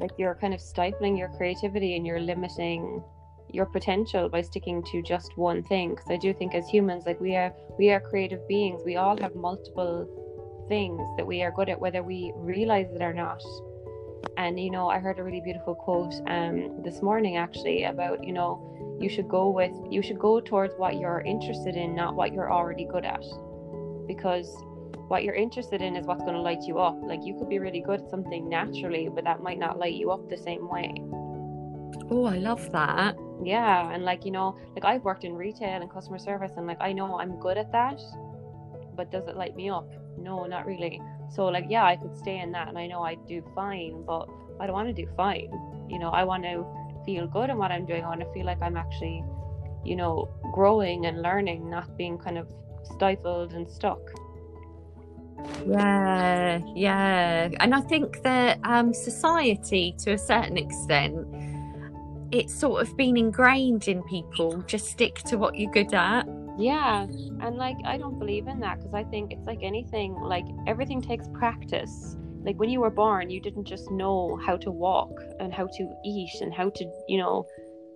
like 0.00 0.10
you're 0.18 0.34
kind 0.34 0.54
of 0.54 0.60
stifling 0.60 1.16
your 1.16 1.28
creativity 1.36 1.96
and 1.96 2.06
you're 2.06 2.20
limiting 2.20 3.02
your 3.50 3.66
potential 3.66 4.28
by 4.28 4.42
sticking 4.42 4.82
to 4.84 5.02
just 5.02 5.36
one 5.36 5.62
thing. 5.64 5.90
Because 5.90 6.10
i 6.10 6.16
do 6.16 6.32
think 6.32 6.54
as 6.54 6.68
humans 6.68 7.04
like 7.06 7.20
we 7.20 7.36
are 7.36 7.52
we 7.78 7.90
are 7.90 8.00
creative 8.00 8.46
beings. 8.48 8.82
We 8.84 8.96
all 8.96 9.16
have 9.20 9.34
multiple 9.34 10.66
things 10.68 11.00
that 11.16 11.26
we 11.26 11.42
are 11.42 11.50
good 11.50 11.68
at 11.68 11.80
whether 11.80 12.02
we 12.02 12.32
realize 12.36 12.88
it 12.92 13.02
or 13.02 13.12
not. 13.12 13.42
And 14.36 14.58
you 14.60 14.70
know 14.70 14.88
i 14.88 14.98
heard 14.98 15.18
a 15.18 15.22
really 15.22 15.40
beautiful 15.40 15.74
quote 15.74 16.14
um 16.26 16.82
this 16.82 17.02
morning 17.02 17.36
actually 17.36 17.84
about 17.84 18.24
you 18.24 18.32
know 18.32 18.98
you 19.00 19.08
should 19.08 19.28
go 19.28 19.48
with 19.48 19.72
you 19.90 20.02
should 20.02 20.18
go 20.18 20.40
towards 20.40 20.74
what 20.76 20.98
you're 20.98 21.20
interested 21.20 21.76
in 21.76 21.94
not 21.94 22.14
what 22.14 22.32
you're 22.32 22.52
already 22.52 22.84
good 22.84 23.04
at. 23.04 23.24
Because 24.06 24.54
what 25.08 25.24
you're 25.24 25.34
interested 25.34 25.80
in 25.80 25.96
is 25.96 26.06
what's 26.06 26.22
going 26.22 26.34
to 26.34 26.40
light 26.40 26.62
you 26.62 26.78
up. 26.78 26.96
Like 27.02 27.24
you 27.24 27.34
could 27.34 27.48
be 27.48 27.58
really 27.58 27.80
good 27.80 28.02
at 28.02 28.10
something 28.10 28.48
naturally 28.48 29.08
but 29.12 29.24
that 29.24 29.42
might 29.42 29.58
not 29.58 29.78
light 29.78 29.94
you 29.94 30.10
up 30.10 30.28
the 30.28 30.36
same 30.36 30.68
way. 30.68 30.94
Oh 32.10 32.24
i 32.26 32.36
love 32.36 32.70
that. 32.72 33.16
Yeah 33.42 33.92
and 33.92 34.04
like 34.04 34.24
you 34.24 34.30
know 34.30 34.58
like 34.74 34.84
i've 34.84 35.02
worked 35.04 35.24
in 35.24 35.34
retail 35.34 35.80
and 35.80 35.90
customer 35.90 36.18
service 36.18 36.52
and 36.56 36.66
like 36.66 36.80
i 36.80 36.92
know 36.92 37.18
i'm 37.18 37.38
good 37.40 37.56
at 37.56 37.72
that 37.72 38.00
but 38.96 39.10
does 39.10 39.28
it 39.28 39.36
light 39.36 39.56
me 39.56 39.70
up? 39.70 39.88
No 40.18 40.44
not 40.46 40.66
really. 40.66 41.00
So 41.30 41.46
like 41.46 41.66
yeah 41.68 41.84
i 41.84 41.96
could 41.96 42.16
stay 42.16 42.40
in 42.40 42.52
that 42.52 42.68
and 42.68 42.78
i 42.78 42.86
know 42.86 43.02
i 43.02 43.14
do 43.26 43.42
fine 43.54 44.04
but 44.04 44.28
i 44.60 44.66
don't 44.66 44.74
want 44.74 44.94
to 44.94 45.02
do 45.02 45.08
fine. 45.16 45.50
You 45.88 45.98
know 45.98 46.10
i 46.10 46.24
want 46.24 46.42
to 46.44 46.66
feel 47.06 47.26
good 47.26 47.48
in 47.48 47.56
what 47.56 47.70
i'm 47.70 47.86
doing. 47.86 48.04
I 48.04 48.08
want 48.08 48.20
to 48.20 48.32
feel 48.32 48.44
like 48.44 48.60
i'm 48.60 48.76
actually 48.76 49.24
you 49.84 49.96
know 49.96 50.28
growing 50.52 51.06
and 51.06 51.22
learning 51.22 51.70
not 51.70 51.96
being 51.96 52.18
kind 52.18 52.36
of 52.36 52.48
stifled 52.82 53.52
and 53.54 53.70
stuck 53.70 54.00
yeah 55.66 56.60
yeah. 56.74 57.48
And 57.60 57.74
i 57.74 57.80
think 57.80 58.22
that 58.22 58.58
um 58.64 58.92
society 58.94 59.94
to 59.98 60.12
a 60.12 60.18
certain 60.18 60.56
extent 60.56 61.26
it's 62.30 62.54
sort 62.54 62.82
of 62.82 62.94
been 62.96 63.16
ingrained 63.16 63.88
in 63.88 64.02
people 64.02 64.62
just 64.66 64.90
stick 64.90 65.14
to 65.22 65.38
what 65.38 65.56
you're 65.58 65.72
good 65.72 65.94
at. 65.94 66.26
Yeah 66.58 67.04
and 67.04 67.56
like 67.56 67.76
i 67.84 67.96
don't 67.96 68.18
believe 68.18 68.48
in 68.48 68.60
that 68.60 68.78
because 68.78 68.92
i 68.92 69.04
think 69.04 69.32
it's 69.32 69.46
like 69.46 69.60
anything 69.62 70.14
like 70.14 70.44
everything 70.66 71.00
takes 71.00 71.28
practice. 71.28 72.16
Like 72.42 72.58
when 72.58 72.70
you 72.70 72.80
were 72.80 72.90
born 72.90 73.30
you 73.30 73.40
didn't 73.40 73.64
just 73.64 73.90
know 73.90 74.38
how 74.44 74.56
to 74.58 74.70
walk 74.70 75.12
and 75.40 75.52
how 75.52 75.66
to 75.66 75.92
eat 76.04 76.40
and 76.40 76.52
how 76.52 76.70
to 76.70 76.84
you 77.08 77.18
know 77.18 77.46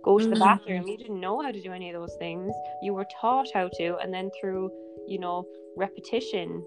go 0.04 0.18
to 0.18 0.24
the 0.24 0.32
mm-hmm. 0.32 0.42
bathroom. 0.42 0.86
You 0.86 0.98
didn't 0.98 1.20
know 1.20 1.40
how 1.40 1.52
to 1.52 1.60
do 1.60 1.72
any 1.72 1.90
of 1.90 2.00
those 2.00 2.16
things. 2.18 2.52
You 2.82 2.92
were 2.94 3.06
taught 3.20 3.46
how 3.54 3.68
to 3.78 3.96
and 3.96 4.12
then 4.12 4.30
through 4.40 4.70
you 5.06 5.18
know 5.18 5.44
repetition 5.76 6.64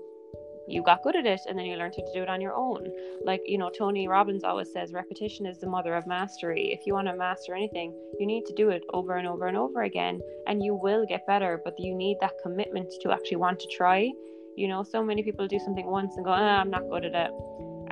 you 0.67 0.83
got 0.83 1.03
good 1.03 1.15
at 1.15 1.25
it 1.25 1.41
and 1.47 1.57
then 1.57 1.65
you 1.65 1.75
learned 1.75 1.95
how 1.97 2.05
to 2.05 2.13
do 2.13 2.23
it 2.23 2.29
on 2.29 2.41
your 2.41 2.53
own. 2.53 2.87
Like 3.23 3.41
you 3.45 3.57
know 3.57 3.69
tony 3.77 4.07
robbins 4.07 4.43
always 4.43 4.71
says 4.71 4.93
repetition 4.93 5.45
is 5.45 5.59
the 5.59 5.67
mother 5.67 5.95
of 5.95 6.07
mastery. 6.07 6.71
If 6.71 6.85
you 6.85 6.93
want 6.93 7.07
to 7.07 7.15
master 7.15 7.55
anything 7.55 7.93
you 8.19 8.25
need 8.25 8.45
to 8.45 8.53
do 8.53 8.69
it 8.69 8.83
over 8.93 9.15
and 9.17 9.27
over 9.27 9.47
and 9.47 9.57
over 9.57 9.83
again 9.83 10.19
and 10.47 10.63
you 10.63 10.75
will 10.75 11.05
get 11.05 11.25
better 11.27 11.61
but 11.63 11.73
you 11.77 11.95
need 11.95 12.17
that 12.21 12.33
commitment 12.43 12.93
to 13.01 13.11
actually 13.11 13.37
want 13.37 13.59
to 13.59 13.67
try. 13.75 14.11
You 14.57 14.67
know 14.67 14.83
so 14.83 15.03
many 15.03 15.23
people 15.23 15.47
do 15.47 15.59
something 15.59 15.85
once 15.85 16.15
and 16.15 16.25
go 16.25 16.31
ah, 16.31 16.59
i'm 16.61 16.69
not 16.69 16.89
good 16.89 17.05
at 17.05 17.15
it. 17.15 17.31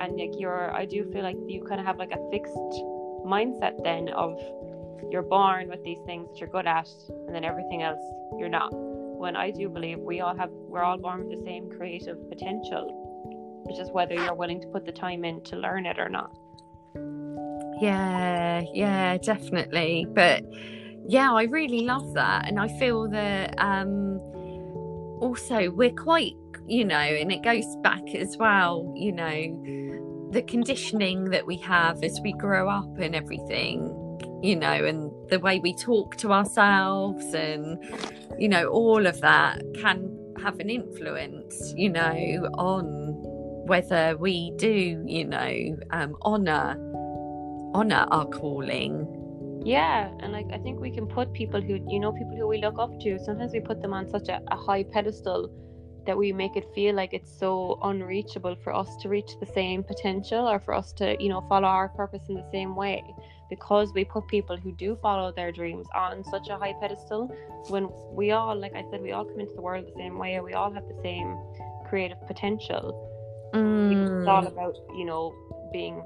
And 0.00 0.16
like 0.16 0.32
you're 0.38 0.72
i 0.74 0.84
do 0.84 1.04
feel 1.12 1.22
like 1.22 1.36
you 1.46 1.64
kind 1.68 1.80
of 1.80 1.86
have 1.86 1.98
like 1.98 2.12
a 2.12 2.30
fixed 2.30 2.54
mindset 3.24 3.82
then 3.82 4.08
of 4.10 4.38
you're 5.10 5.22
born 5.22 5.68
with 5.68 5.82
these 5.84 5.98
things 6.06 6.28
that 6.28 6.38
you're 6.40 6.48
good 6.48 6.66
at 6.66 6.88
and 7.26 7.34
then 7.34 7.44
everything 7.44 7.82
else 7.82 8.00
you're 8.38 8.48
not 8.48 8.72
when 9.24 9.36
I 9.36 9.50
do 9.50 9.70
believe 9.70 9.98
we 10.00 10.20
all 10.20 10.36
have 10.36 10.50
we're 10.50 10.82
all 10.82 10.98
born 10.98 11.26
with 11.26 11.38
the 11.38 11.44
same 11.46 11.70
creative 11.70 12.18
potential. 12.28 13.64
It's 13.66 13.78
just 13.78 13.90
whether 13.94 14.14
you're 14.14 14.34
willing 14.34 14.60
to 14.60 14.68
put 14.68 14.84
the 14.84 14.92
time 14.92 15.24
in 15.24 15.42
to 15.44 15.56
learn 15.56 15.86
it 15.86 15.98
or 15.98 16.10
not. 16.10 16.30
Yeah, 17.80 18.64
yeah, 18.74 19.16
definitely. 19.16 20.06
But 20.10 20.44
yeah, 21.08 21.32
I 21.32 21.44
really 21.44 21.80
love 21.80 22.12
that. 22.12 22.46
And 22.46 22.60
I 22.60 22.68
feel 22.78 23.08
that 23.12 23.54
um 23.56 24.20
also 25.22 25.70
we're 25.70 25.98
quite, 26.10 26.34
you 26.66 26.84
know, 26.84 27.06
and 27.22 27.32
it 27.32 27.42
goes 27.42 27.64
back 27.82 28.06
as 28.14 28.36
well, 28.36 28.92
you 28.94 29.12
know, 29.12 30.30
the 30.32 30.42
conditioning 30.42 31.30
that 31.30 31.46
we 31.46 31.56
have 31.56 32.04
as 32.04 32.20
we 32.22 32.34
grow 32.34 32.68
up 32.68 32.98
and 32.98 33.14
everything, 33.14 33.88
you 34.44 34.56
know, 34.56 34.84
and 34.84 35.10
the 35.30 35.40
way 35.40 35.58
we 35.58 35.74
talk 35.74 36.16
to 36.18 36.30
ourselves 36.30 37.32
and 37.32 37.82
you 38.38 38.48
know 38.48 38.68
all 38.68 39.06
of 39.06 39.20
that 39.22 39.62
can 39.80 40.14
have 40.42 40.58
an 40.58 40.68
influence 40.68 41.72
you 41.76 41.88
know 41.88 42.50
on 42.58 42.84
whether 43.66 44.16
we 44.18 44.52
do 44.56 45.02
you 45.06 45.24
know 45.24 45.54
um 45.92 46.14
honor 46.22 46.76
honor 47.74 48.06
our 48.10 48.26
calling. 48.26 48.92
Yeah 49.64 50.10
and 50.20 50.32
like 50.32 50.46
i 50.52 50.58
think 50.58 50.78
we 50.78 50.90
can 50.90 51.06
put 51.06 51.32
people 51.32 51.62
who 51.62 51.80
you 51.88 51.98
know 51.98 52.12
people 52.12 52.36
who 52.36 52.46
we 52.46 52.58
look 52.58 52.78
up 52.78 53.00
to. 53.00 53.18
Sometimes 53.24 53.52
we 53.52 53.60
put 53.60 53.80
them 53.80 53.94
on 53.94 54.10
such 54.10 54.28
a, 54.28 54.40
a 54.50 54.56
high 54.56 54.82
pedestal 54.82 55.50
that 56.06 56.18
we 56.18 56.32
make 56.32 56.54
it 56.54 56.66
feel 56.74 56.94
like 56.94 57.14
it's 57.14 57.32
so 57.38 57.78
unreachable 57.82 58.56
for 58.62 58.74
us 58.74 58.94
to 59.00 59.08
reach 59.08 59.30
the 59.40 59.46
same 59.46 59.82
potential 59.82 60.46
or 60.46 60.60
for 60.60 60.74
us 60.74 60.92
to 60.92 61.16
you 61.18 61.30
know 61.30 61.40
follow 61.48 61.68
our 61.68 61.88
purpose 61.88 62.24
in 62.28 62.34
the 62.34 62.50
same 62.52 62.76
way 62.76 63.02
because 63.48 63.92
we 63.94 64.04
put 64.04 64.26
people 64.28 64.56
who 64.56 64.72
do 64.72 64.96
follow 65.00 65.32
their 65.32 65.52
dreams 65.52 65.86
on 65.94 66.24
such 66.24 66.48
a 66.48 66.56
high 66.56 66.74
pedestal 66.80 67.34
when 67.68 67.88
we 68.12 68.30
all 68.32 68.56
like 68.58 68.74
i 68.74 68.84
said 68.90 69.00
we 69.00 69.12
all 69.12 69.24
come 69.24 69.40
into 69.40 69.54
the 69.54 69.60
world 69.60 69.84
the 69.86 69.98
same 69.98 70.18
way 70.18 70.38
we 70.40 70.52
all 70.52 70.72
have 70.72 70.86
the 70.88 71.00
same 71.02 71.36
creative 71.88 72.18
potential. 72.26 73.10
Mm. 73.54 74.18
it's 74.20 74.28
all 74.28 74.46
about 74.46 74.74
you 74.96 75.04
know 75.04 75.32
being 75.72 76.02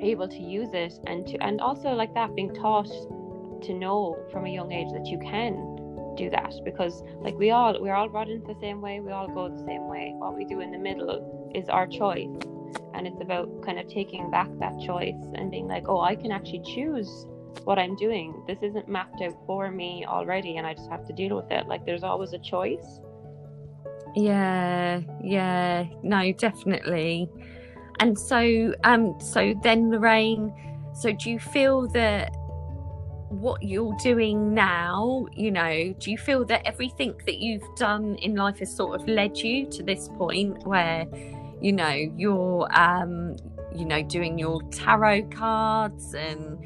able 0.00 0.26
to 0.26 0.42
use 0.42 0.70
it 0.72 0.92
and 1.06 1.26
to 1.28 1.36
and 1.38 1.60
also 1.60 1.90
like 1.90 2.12
that 2.14 2.34
being 2.34 2.52
taught 2.54 2.90
to 3.62 3.72
know 3.72 4.18
from 4.32 4.46
a 4.46 4.48
young 4.48 4.72
age 4.72 4.88
that 4.92 5.06
you 5.06 5.18
can 5.18 5.54
do 6.16 6.28
that 6.28 6.52
because 6.64 7.02
like 7.20 7.36
we 7.36 7.50
all 7.50 7.80
we're 7.80 7.94
all 7.94 8.08
brought 8.08 8.28
into 8.28 8.46
the 8.46 8.58
same 8.60 8.80
way 8.80 9.00
we 9.00 9.12
all 9.12 9.28
go 9.28 9.48
the 9.48 9.64
same 9.64 9.88
way. 9.88 10.12
What 10.16 10.36
we 10.36 10.44
do 10.44 10.60
in 10.60 10.72
the 10.72 10.78
middle 10.78 11.50
is 11.54 11.68
our 11.68 11.86
choice 11.86 12.28
and 13.02 13.12
it's 13.12 13.22
about 13.22 13.48
kind 13.64 13.78
of 13.80 13.88
taking 13.88 14.30
back 14.30 14.48
that 14.60 14.78
choice 14.80 15.14
and 15.34 15.50
being 15.50 15.66
like 15.66 15.88
oh 15.88 16.00
i 16.00 16.14
can 16.14 16.30
actually 16.30 16.62
choose 16.64 17.26
what 17.64 17.78
i'm 17.78 17.94
doing. 17.96 18.42
This 18.46 18.58
isn't 18.62 18.88
mapped 18.88 19.20
out 19.22 19.36
for 19.46 19.70
me 19.70 20.04
already 20.06 20.56
and 20.56 20.66
i 20.66 20.74
just 20.74 20.90
have 20.90 21.06
to 21.06 21.12
deal 21.12 21.36
with 21.36 21.50
it. 21.50 21.66
Like 21.66 21.84
there's 21.86 22.02
always 22.02 22.32
a 22.32 22.38
choice. 22.38 23.00
Yeah 24.14 25.00
yeah. 25.22 25.86
No 26.02 26.32
definitely. 26.32 27.28
And 28.00 28.18
so 28.18 28.74
um 28.84 29.18
so 29.20 29.54
then 29.62 29.90
lorraine 29.90 30.52
so 30.94 31.12
do 31.12 31.30
you 31.30 31.38
feel 31.38 31.88
that 31.88 32.34
what 33.28 33.62
you're 33.62 33.96
doing 34.02 34.52
now 34.52 35.24
you 35.32 35.50
know 35.50 35.94
do 35.98 36.10
you 36.10 36.18
feel 36.18 36.44
that 36.44 36.60
everything 36.66 37.14
that 37.24 37.38
you've 37.38 37.64
done 37.76 38.14
in 38.16 38.34
life 38.34 38.58
has 38.58 38.74
sort 38.76 39.00
of 39.00 39.08
led 39.08 39.38
you 39.38 39.64
to 39.70 39.82
this 39.82 40.08
point 40.18 40.66
where 40.66 41.06
you 41.62 41.72
know 41.72 41.92
you're 42.16 42.68
um 42.78 43.36
you 43.74 43.84
know 43.84 44.02
doing 44.02 44.38
your 44.38 44.60
tarot 44.70 45.22
cards 45.30 46.14
and 46.14 46.58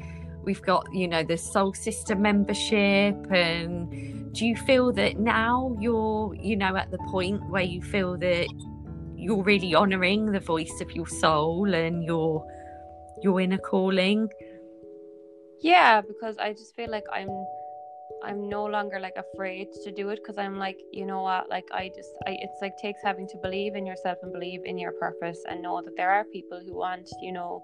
we've 0.43 0.61
got 0.63 0.87
you 0.93 1.07
know 1.07 1.23
the 1.23 1.37
soul 1.37 1.73
sister 1.73 2.15
membership 2.15 3.15
and 3.31 4.33
do 4.33 4.45
you 4.45 4.55
feel 4.55 4.91
that 4.91 5.19
now 5.19 5.75
you're 5.79 6.33
you 6.35 6.55
know 6.55 6.75
at 6.75 6.89
the 6.89 6.97
point 7.09 7.41
where 7.49 7.63
you 7.63 7.81
feel 7.81 8.17
that 8.17 8.47
you're 9.15 9.43
really 9.43 9.75
honoring 9.75 10.31
the 10.31 10.39
voice 10.39 10.81
of 10.81 10.91
your 10.91 11.07
soul 11.07 11.73
and 11.73 12.03
your 12.03 12.45
your 13.21 13.41
inner 13.41 13.57
calling? 13.57 14.29
Yeah 15.61 16.01
because 16.01 16.37
i 16.37 16.53
just 16.53 16.75
feel 16.75 16.89
like 16.89 17.05
i'm 17.11 17.29
I'm 18.23 18.49
no 18.49 18.65
longer 18.65 18.99
like 18.99 19.15
afraid 19.15 19.67
to 19.83 19.91
do 19.91 20.09
it 20.09 20.19
because 20.23 20.37
I'm 20.37 20.57
like, 20.57 20.79
you 20.91 21.05
know 21.05 21.21
what, 21.21 21.49
like 21.49 21.65
I 21.71 21.89
just, 21.95 22.11
I, 22.25 22.37
it's 22.41 22.59
like 22.61 22.77
takes 22.77 23.01
having 23.03 23.27
to 23.29 23.37
believe 23.37 23.75
in 23.75 23.85
yourself 23.85 24.17
and 24.23 24.33
believe 24.33 24.61
in 24.65 24.77
your 24.77 24.93
purpose 24.93 25.39
and 25.49 25.61
know 25.61 25.81
that 25.83 25.95
there 25.95 26.11
are 26.11 26.23
people 26.25 26.59
who 26.65 26.75
want, 26.75 27.09
you 27.21 27.31
know, 27.31 27.63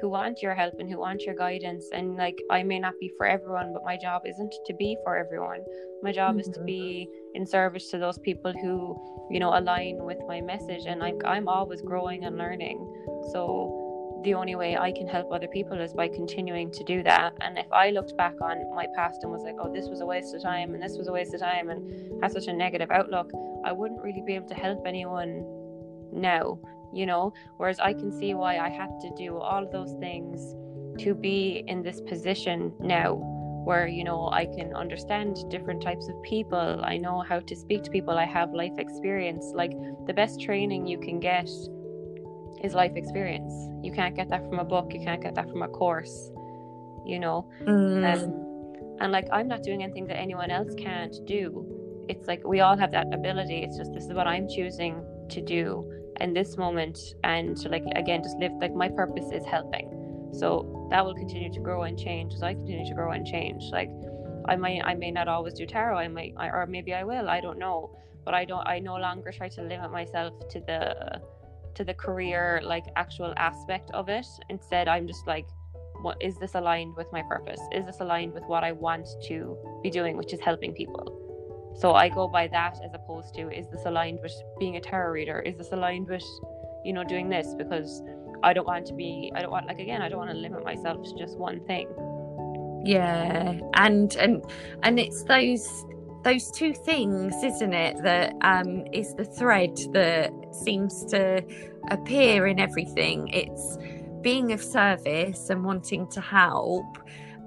who 0.00 0.08
want 0.08 0.42
your 0.42 0.54
help 0.54 0.74
and 0.78 0.90
who 0.90 0.98
want 0.98 1.22
your 1.22 1.34
guidance. 1.34 1.86
And 1.92 2.16
like, 2.16 2.38
I 2.50 2.62
may 2.62 2.78
not 2.78 2.94
be 3.00 3.10
for 3.16 3.26
everyone, 3.26 3.72
but 3.72 3.84
my 3.84 3.96
job 3.96 4.22
isn't 4.26 4.54
to 4.66 4.74
be 4.74 4.96
for 5.04 5.16
everyone. 5.16 5.60
My 6.02 6.12
job 6.12 6.32
mm-hmm. 6.32 6.40
is 6.40 6.48
to 6.48 6.52
mm-hmm. 6.58 6.66
be 6.66 7.08
in 7.34 7.46
service 7.46 7.90
to 7.90 7.98
those 7.98 8.18
people 8.18 8.52
who, 8.52 9.28
you 9.30 9.40
know, 9.40 9.56
align 9.58 9.98
with 10.04 10.18
my 10.26 10.40
message. 10.40 10.82
And 10.86 11.00
like, 11.00 11.20
I'm 11.24 11.48
always 11.48 11.80
growing 11.82 12.24
and 12.24 12.36
learning. 12.36 12.78
So, 13.32 13.81
the 14.22 14.34
only 14.34 14.54
way 14.54 14.76
I 14.76 14.92
can 14.92 15.06
help 15.06 15.32
other 15.32 15.48
people 15.48 15.80
is 15.80 15.92
by 15.92 16.08
continuing 16.08 16.70
to 16.72 16.84
do 16.84 17.02
that. 17.02 17.34
And 17.40 17.58
if 17.58 17.70
I 17.72 17.90
looked 17.90 18.16
back 18.16 18.34
on 18.40 18.74
my 18.74 18.86
past 18.94 19.22
and 19.22 19.32
was 19.32 19.42
like, 19.42 19.56
oh, 19.60 19.72
this 19.72 19.88
was 19.88 20.00
a 20.00 20.06
waste 20.06 20.34
of 20.34 20.42
time 20.42 20.74
and 20.74 20.82
this 20.82 20.96
was 20.96 21.08
a 21.08 21.12
waste 21.12 21.34
of 21.34 21.40
time 21.40 21.70
and 21.70 22.22
had 22.22 22.32
such 22.32 22.46
a 22.46 22.52
negative 22.52 22.90
outlook, 22.90 23.30
I 23.64 23.72
wouldn't 23.72 24.02
really 24.02 24.22
be 24.24 24.34
able 24.34 24.48
to 24.48 24.54
help 24.54 24.86
anyone 24.86 25.44
now, 26.12 26.58
you 26.92 27.06
know? 27.06 27.32
Whereas 27.56 27.80
I 27.80 27.92
can 27.92 28.12
see 28.12 28.34
why 28.34 28.58
I 28.58 28.68
had 28.68 28.90
to 29.00 29.10
do 29.16 29.38
all 29.38 29.64
of 29.64 29.72
those 29.72 29.94
things 30.00 30.54
to 31.02 31.14
be 31.14 31.64
in 31.66 31.82
this 31.82 32.00
position 32.00 32.72
now 32.80 33.28
where 33.64 33.86
you 33.86 34.02
know 34.02 34.28
I 34.32 34.46
can 34.46 34.74
understand 34.74 35.38
different 35.48 35.82
types 35.82 36.08
of 36.08 36.20
people. 36.22 36.80
I 36.82 36.96
know 36.96 37.20
how 37.20 37.38
to 37.38 37.56
speak 37.56 37.84
to 37.84 37.90
people. 37.90 38.18
I 38.18 38.24
have 38.24 38.52
life 38.52 38.76
experience. 38.78 39.52
Like 39.54 39.72
the 40.06 40.12
best 40.12 40.40
training 40.40 40.86
you 40.86 40.98
can 40.98 41.20
get 41.20 41.48
is 42.62 42.74
life 42.74 42.92
experience. 42.96 43.52
You 43.82 43.92
can't 43.92 44.14
get 44.14 44.28
that 44.30 44.48
from 44.48 44.58
a 44.58 44.64
book. 44.64 44.92
You 44.94 45.00
can't 45.00 45.22
get 45.22 45.34
that 45.34 45.50
from 45.50 45.62
a 45.62 45.68
course. 45.68 46.30
You 47.04 47.18
know, 47.18 47.48
mm. 47.66 48.04
um, 48.04 48.42
and 49.02 49.12
like 49.12 49.26
i'm 49.32 49.48
not 49.48 49.62
doing 49.62 49.82
anything 49.82 50.06
that 50.06 50.16
anyone 50.16 50.50
else 50.50 50.72
can't 50.78 51.14
do 51.26 51.66
it's 52.08 52.26
like 52.26 52.42
we 52.46 52.60
all 52.60 52.76
have 52.76 52.90
that 52.92 53.12
ability 53.12 53.62
it's 53.62 53.76
just 53.76 53.92
this 53.92 54.04
is 54.04 54.12
what 54.12 54.26
i'm 54.26 54.48
choosing 54.48 55.04
to 55.28 55.40
do 55.40 55.90
in 56.20 56.32
this 56.32 56.56
moment 56.56 56.98
and 57.24 57.56
to 57.56 57.68
like 57.68 57.84
again 57.96 58.22
just 58.22 58.36
live 58.38 58.52
like 58.60 58.74
my 58.74 58.88
purpose 58.88 59.30
is 59.32 59.44
helping 59.44 59.88
so 60.32 60.88
that 60.90 61.04
will 61.04 61.14
continue 61.14 61.52
to 61.52 61.60
grow 61.60 61.82
and 61.82 61.98
change 61.98 62.32
as 62.34 62.42
i 62.42 62.54
continue 62.54 62.86
to 62.86 62.94
grow 62.94 63.12
and 63.12 63.26
change 63.26 63.64
like 63.72 63.90
i 64.48 64.54
might 64.54 64.80
i 64.84 64.94
may 64.94 65.10
not 65.10 65.26
always 65.26 65.54
do 65.54 65.66
tarot 65.66 65.96
i 65.98 66.08
might 66.08 66.32
I, 66.36 66.48
or 66.48 66.66
maybe 66.66 66.94
i 66.94 67.02
will 67.02 67.28
i 67.28 67.40
don't 67.40 67.58
know 67.58 67.96
but 68.24 68.34
i 68.34 68.44
don't 68.44 68.66
i 68.66 68.78
no 68.78 68.96
longer 68.96 69.32
try 69.32 69.48
to 69.48 69.62
limit 69.62 69.90
myself 69.90 70.48
to 70.50 70.60
the 70.60 71.20
to 71.74 71.84
the 71.84 71.94
career 71.94 72.60
like 72.64 72.84
actual 72.96 73.32
aspect 73.36 73.90
of 73.92 74.08
it 74.08 74.26
instead 74.50 74.88
i'm 74.88 75.06
just 75.06 75.26
like 75.26 75.46
what 76.02 76.20
is 76.20 76.36
this 76.38 76.54
aligned 76.54 76.94
with 76.96 77.06
my 77.12 77.22
purpose 77.22 77.60
is 77.72 77.84
this 77.86 78.00
aligned 78.00 78.32
with 78.32 78.42
what 78.44 78.64
i 78.64 78.72
want 78.72 79.06
to 79.22 79.56
be 79.82 79.90
doing 79.90 80.16
which 80.16 80.32
is 80.32 80.40
helping 80.40 80.72
people 80.72 81.22
so 81.74 81.94
I 81.94 82.08
go 82.08 82.28
by 82.28 82.48
that 82.48 82.78
as 82.84 82.92
opposed 82.94 83.34
to 83.34 83.50
is 83.50 83.66
this 83.68 83.84
aligned 83.86 84.20
with 84.22 84.32
being 84.58 84.76
a 84.76 84.80
tarot 84.80 85.12
reader? 85.12 85.40
Is 85.40 85.56
this 85.56 85.72
aligned 85.72 86.08
with, 86.08 86.24
you 86.84 86.92
know, 86.92 87.04
doing 87.04 87.28
this? 87.28 87.54
Because 87.54 88.02
I 88.42 88.52
don't 88.52 88.66
want 88.66 88.86
to 88.86 88.94
be 88.94 89.32
I 89.34 89.40
don't 89.40 89.50
want 89.50 89.66
like 89.66 89.78
again, 89.78 90.02
I 90.02 90.08
don't 90.08 90.18
want 90.18 90.30
to 90.30 90.36
limit 90.36 90.64
myself 90.64 91.02
to 91.04 91.14
just 91.16 91.38
one 91.38 91.60
thing. 91.66 91.88
Yeah. 92.84 93.58
And 93.74 94.14
and 94.16 94.44
and 94.82 94.98
it's 94.98 95.22
those 95.24 95.84
those 96.22 96.50
two 96.50 96.72
things, 96.72 97.34
isn't 97.42 97.74
it, 97.74 98.02
that 98.02 98.34
um 98.42 98.84
is 98.92 99.14
the 99.14 99.24
thread 99.24 99.76
that 99.92 100.30
seems 100.52 101.04
to 101.06 101.44
appear 101.90 102.46
in 102.46 102.58
everything. 102.60 103.28
It's 103.28 103.78
being 104.20 104.52
of 104.52 104.62
service 104.62 105.50
and 105.50 105.64
wanting 105.64 106.08
to 106.10 106.20
help 106.20 106.98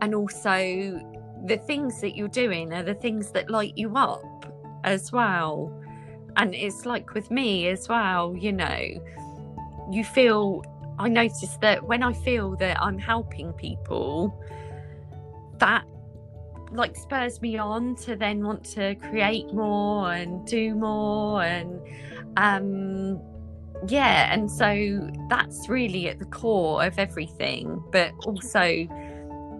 and 0.01 0.13
also 0.13 0.99
the 1.45 1.57
things 1.57 2.01
that 2.01 2.15
you're 2.15 2.27
doing 2.27 2.73
are 2.73 2.83
the 2.83 2.93
things 2.95 3.31
that 3.31 3.49
light 3.49 3.73
you 3.75 3.95
up 3.95 4.51
as 4.83 5.11
well. 5.11 5.71
And 6.37 6.53
it's 6.53 6.85
like 6.85 7.13
with 7.13 7.31
me 7.31 7.67
as 7.67 7.87
well, 7.87 8.35
you 8.35 8.51
know, 8.51 8.81
you 9.91 10.03
feel, 10.03 10.63
I 10.99 11.07
notice 11.07 11.57
that 11.61 11.83
when 11.83 12.03
I 12.03 12.13
feel 12.13 12.55
that 12.57 12.81
I'm 12.81 12.97
helping 12.97 13.53
people, 13.53 14.37
that 15.59 15.85
like 16.71 16.95
spurs 16.95 17.41
me 17.41 17.57
on 17.57 17.95
to 17.95 18.15
then 18.15 18.43
want 18.45 18.63
to 18.63 18.95
create 18.95 19.51
more 19.53 20.11
and 20.13 20.45
do 20.47 20.75
more 20.75 21.43
and 21.43 21.79
um 22.37 23.21
yeah 23.87 24.33
and 24.33 24.49
so 24.49 25.09
that's 25.29 25.69
really 25.69 26.09
at 26.09 26.19
the 26.19 26.25
core 26.25 26.83
of 26.83 26.97
everything 26.97 27.81
but 27.91 28.11
also 28.25 28.87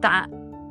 that 0.02 0.28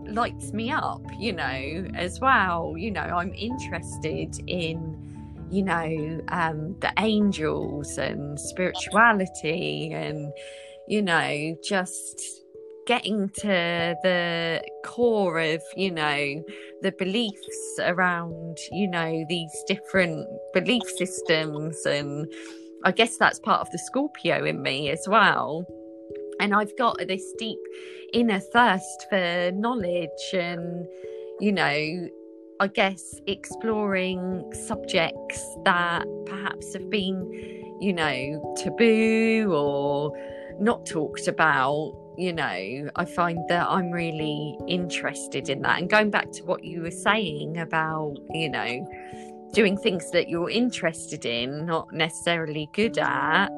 lights 0.07 0.53
me 0.53 0.71
up, 0.71 1.03
you 1.19 1.33
know, 1.33 1.89
as 1.95 2.21
well. 2.21 2.75
You 2.77 2.91
know, 2.91 3.03
I'm 3.03 3.35
interested 3.35 4.39
in, 4.47 5.47
you 5.51 5.63
know, 5.63 6.21
um, 6.29 6.77
the 6.81 6.93
angels 6.99 7.99
and 7.99 8.39
spirituality 8.39 9.93
and, 9.93 10.33
you 10.89 11.03
know, 11.03 11.57
just 11.63 12.44
getting 12.87 13.29
to 13.37 13.95
the 14.03 14.63
core 14.85 15.41
of, 15.41 15.63
you 15.77 15.91
know, 15.91 16.43
the 16.83 16.93
beliefs 16.99 17.79
around, 17.81 18.59
you 18.73 18.89
know, 18.89 19.25
these 19.29 19.65
different 19.67 20.27
belief 20.53 20.83
systems. 20.97 21.85
And 21.87 22.27
I 22.85 22.93
guess 22.93 23.17
that's 23.17 23.39
part 23.39 23.61
of 23.61 23.71
the 23.71 23.79
Scorpio 23.79 24.45
in 24.45 24.63
me 24.63 24.91
as 24.91 25.05
well 25.09 25.67
and 26.41 26.55
I've 26.55 26.77
got 26.77 26.99
this 26.99 27.33
deep 27.39 27.59
inner 28.13 28.41
thirst 28.41 29.07
for 29.09 29.51
knowledge 29.55 30.33
and 30.33 30.87
you 31.41 31.53
know 31.53 32.09
I 32.61 32.67
guess 32.69 33.21
exploring 33.27 34.53
subjects 34.67 35.57
that 35.65 36.05
perhaps 36.27 36.73
have 36.75 36.89
been 36.91 37.31
you 37.81 37.93
know 37.93 38.55
taboo 38.57 39.53
or 39.53 40.13
not 40.61 40.87
talked 40.87 41.27
about 41.27 41.93
you 42.17 42.33
know 42.33 42.91
I 42.97 43.05
find 43.05 43.39
that 43.49 43.69
I'm 43.69 43.91
really 43.91 44.57
interested 44.69 45.49
in 45.49 45.63
that. 45.63 45.79
And 45.79 45.89
going 45.89 46.11
back 46.11 46.31
to 46.33 46.45
what 46.45 46.65
you 46.65 46.83
were 46.83 46.91
saying 46.91 47.59
about 47.59 48.17
you 48.31 48.49
know 48.49 48.87
doing 49.53 49.77
things 49.77 50.11
that 50.11 50.29
you're 50.29 50.51
interested 50.51 51.25
in 51.25 51.67
not 51.67 51.93
necessarily 51.93 52.69
good 52.73 52.99
at 52.99 53.49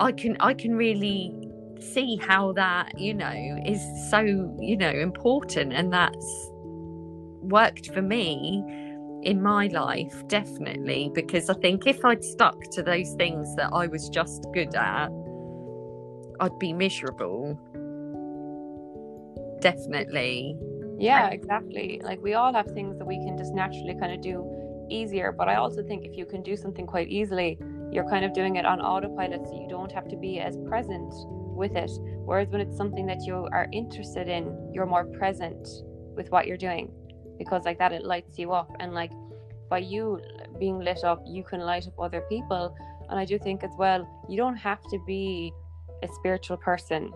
I 0.00 0.12
can 0.12 0.36
I 0.40 0.54
can 0.54 0.74
really 0.74 1.48
see 1.80 2.16
how 2.16 2.52
that 2.52 2.98
you 2.98 3.14
know 3.14 3.60
is 3.66 3.80
so 4.10 4.20
you 4.60 4.76
know 4.76 4.90
important. 4.90 5.72
And 5.72 5.92
that's 5.92 6.50
worked 7.40 7.92
for 7.92 8.02
me 8.02 8.64
in 9.22 9.42
my 9.42 9.68
life 9.68 10.26
definitely. 10.28 11.10
Because 11.14 11.48
i 11.48 11.54
think 11.54 11.86
if 11.86 12.04
i'd 12.04 12.24
stuck 12.24 12.60
to 12.72 12.82
those 12.82 13.12
things 13.14 13.54
that 13.56 13.70
i 13.72 13.86
was 13.86 14.08
just 14.08 14.46
good 14.52 14.74
at 14.74 15.10
i'd 16.40 16.58
be 16.58 16.72
miserable. 16.72 17.58
Definitely. 19.60 20.56
Yeah 20.98 21.28
exactly. 21.28 22.00
Like 22.02 22.20
we 22.22 22.34
all 22.34 22.52
have 22.52 22.66
things 22.66 22.98
that 22.98 23.06
we 23.06 23.16
can 23.18 23.36
just 23.36 23.54
naturally 23.54 23.94
kind 23.94 24.12
of 24.12 24.20
do 24.20 24.48
easier 24.90 25.32
but 25.32 25.48
i 25.48 25.54
also 25.54 25.82
think 25.82 26.04
if 26.04 26.18
you 26.18 26.26
can 26.26 26.42
do 26.42 26.54
something 26.54 26.86
quite 26.86 27.08
easily 27.08 27.56
you're 27.92 28.08
kind 28.08 28.24
of 28.24 28.32
doing 28.32 28.56
it 28.56 28.66
on 28.66 28.80
autopilot 28.80 29.46
so 29.46 29.54
you 29.54 29.68
don't 29.68 29.92
have 29.92 30.08
to 30.08 30.16
be 30.16 30.40
as 30.40 30.56
present 30.66 31.12
with 31.54 31.76
it. 31.76 31.90
Whereas 32.24 32.48
when 32.48 32.60
it's 32.60 32.76
something 32.76 33.06
that 33.06 33.20
you 33.26 33.48
are 33.52 33.68
interested 33.72 34.28
in, 34.28 34.70
you're 34.72 34.86
more 34.86 35.04
present 35.04 35.68
with 36.16 36.30
what 36.30 36.46
you're 36.46 36.56
doing 36.56 36.90
because 37.38 37.64
like 37.64 37.78
that 37.78 37.92
it 37.92 38.04
lights 38.04 38.38
you 38.38 38.52
up 38.52 38.70
and 38.78 38.92
like 38.92 39.10
by 39.70 39.78
you 39.78 40.20
being 40.58 40.78
lit 40.78 41.02
up 41.02 41.22
you 41.26 41.42
can 41.42 41.60
light 41.60 41.86
up 41.86 41.94
other 41.98 42.22
people. 42.28 42.74
And 43.10 43.18
I 43.18 43.24
do 43.24 43.38
think 43.38 43.62
as 43.62 43.72
well 43.78 44.08
you 44.28 44.36
don't 44.36 44.56
have 44.56 44.82
to 44.90 44.98
be 45.06 45.52
a 46.02 46.08
spiritual 46.08 46.56
person 46.56 47.12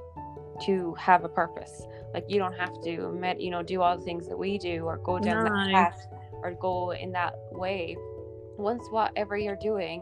to 0.65 0.95
have 0.95 1.25
a 1.25 1.29
purpose. 1.29 1.83
Like 2.15 2.25
you 2.29 2.39
don't 2.39 2.55
have 2.55 2.83
to 2.85 3.13
met 3.13 3.41
you 3.41 3.51
know 3.51 3.63
do 3.63 3.83
all 3.83 3.99
the 3.99 4.05
things 4.05 4.29
that 4.29 4.39
we 4.39 4.59
do 4.59 4.85
or 4.85 4.99
go 4.99 5.19
down 5.19 5.45
no. 5.45 5.51
that 5.51 5.73
path 5.73 6.07
or 6.43 6.53
go 6.53 6.93
in 6.93 7.13
that 7.13 7.35
way. 7.53 7.97
Once 8.57 8.87
whatever 8.91 9.37
you're 9.37 9.57
doing 9.57 10.01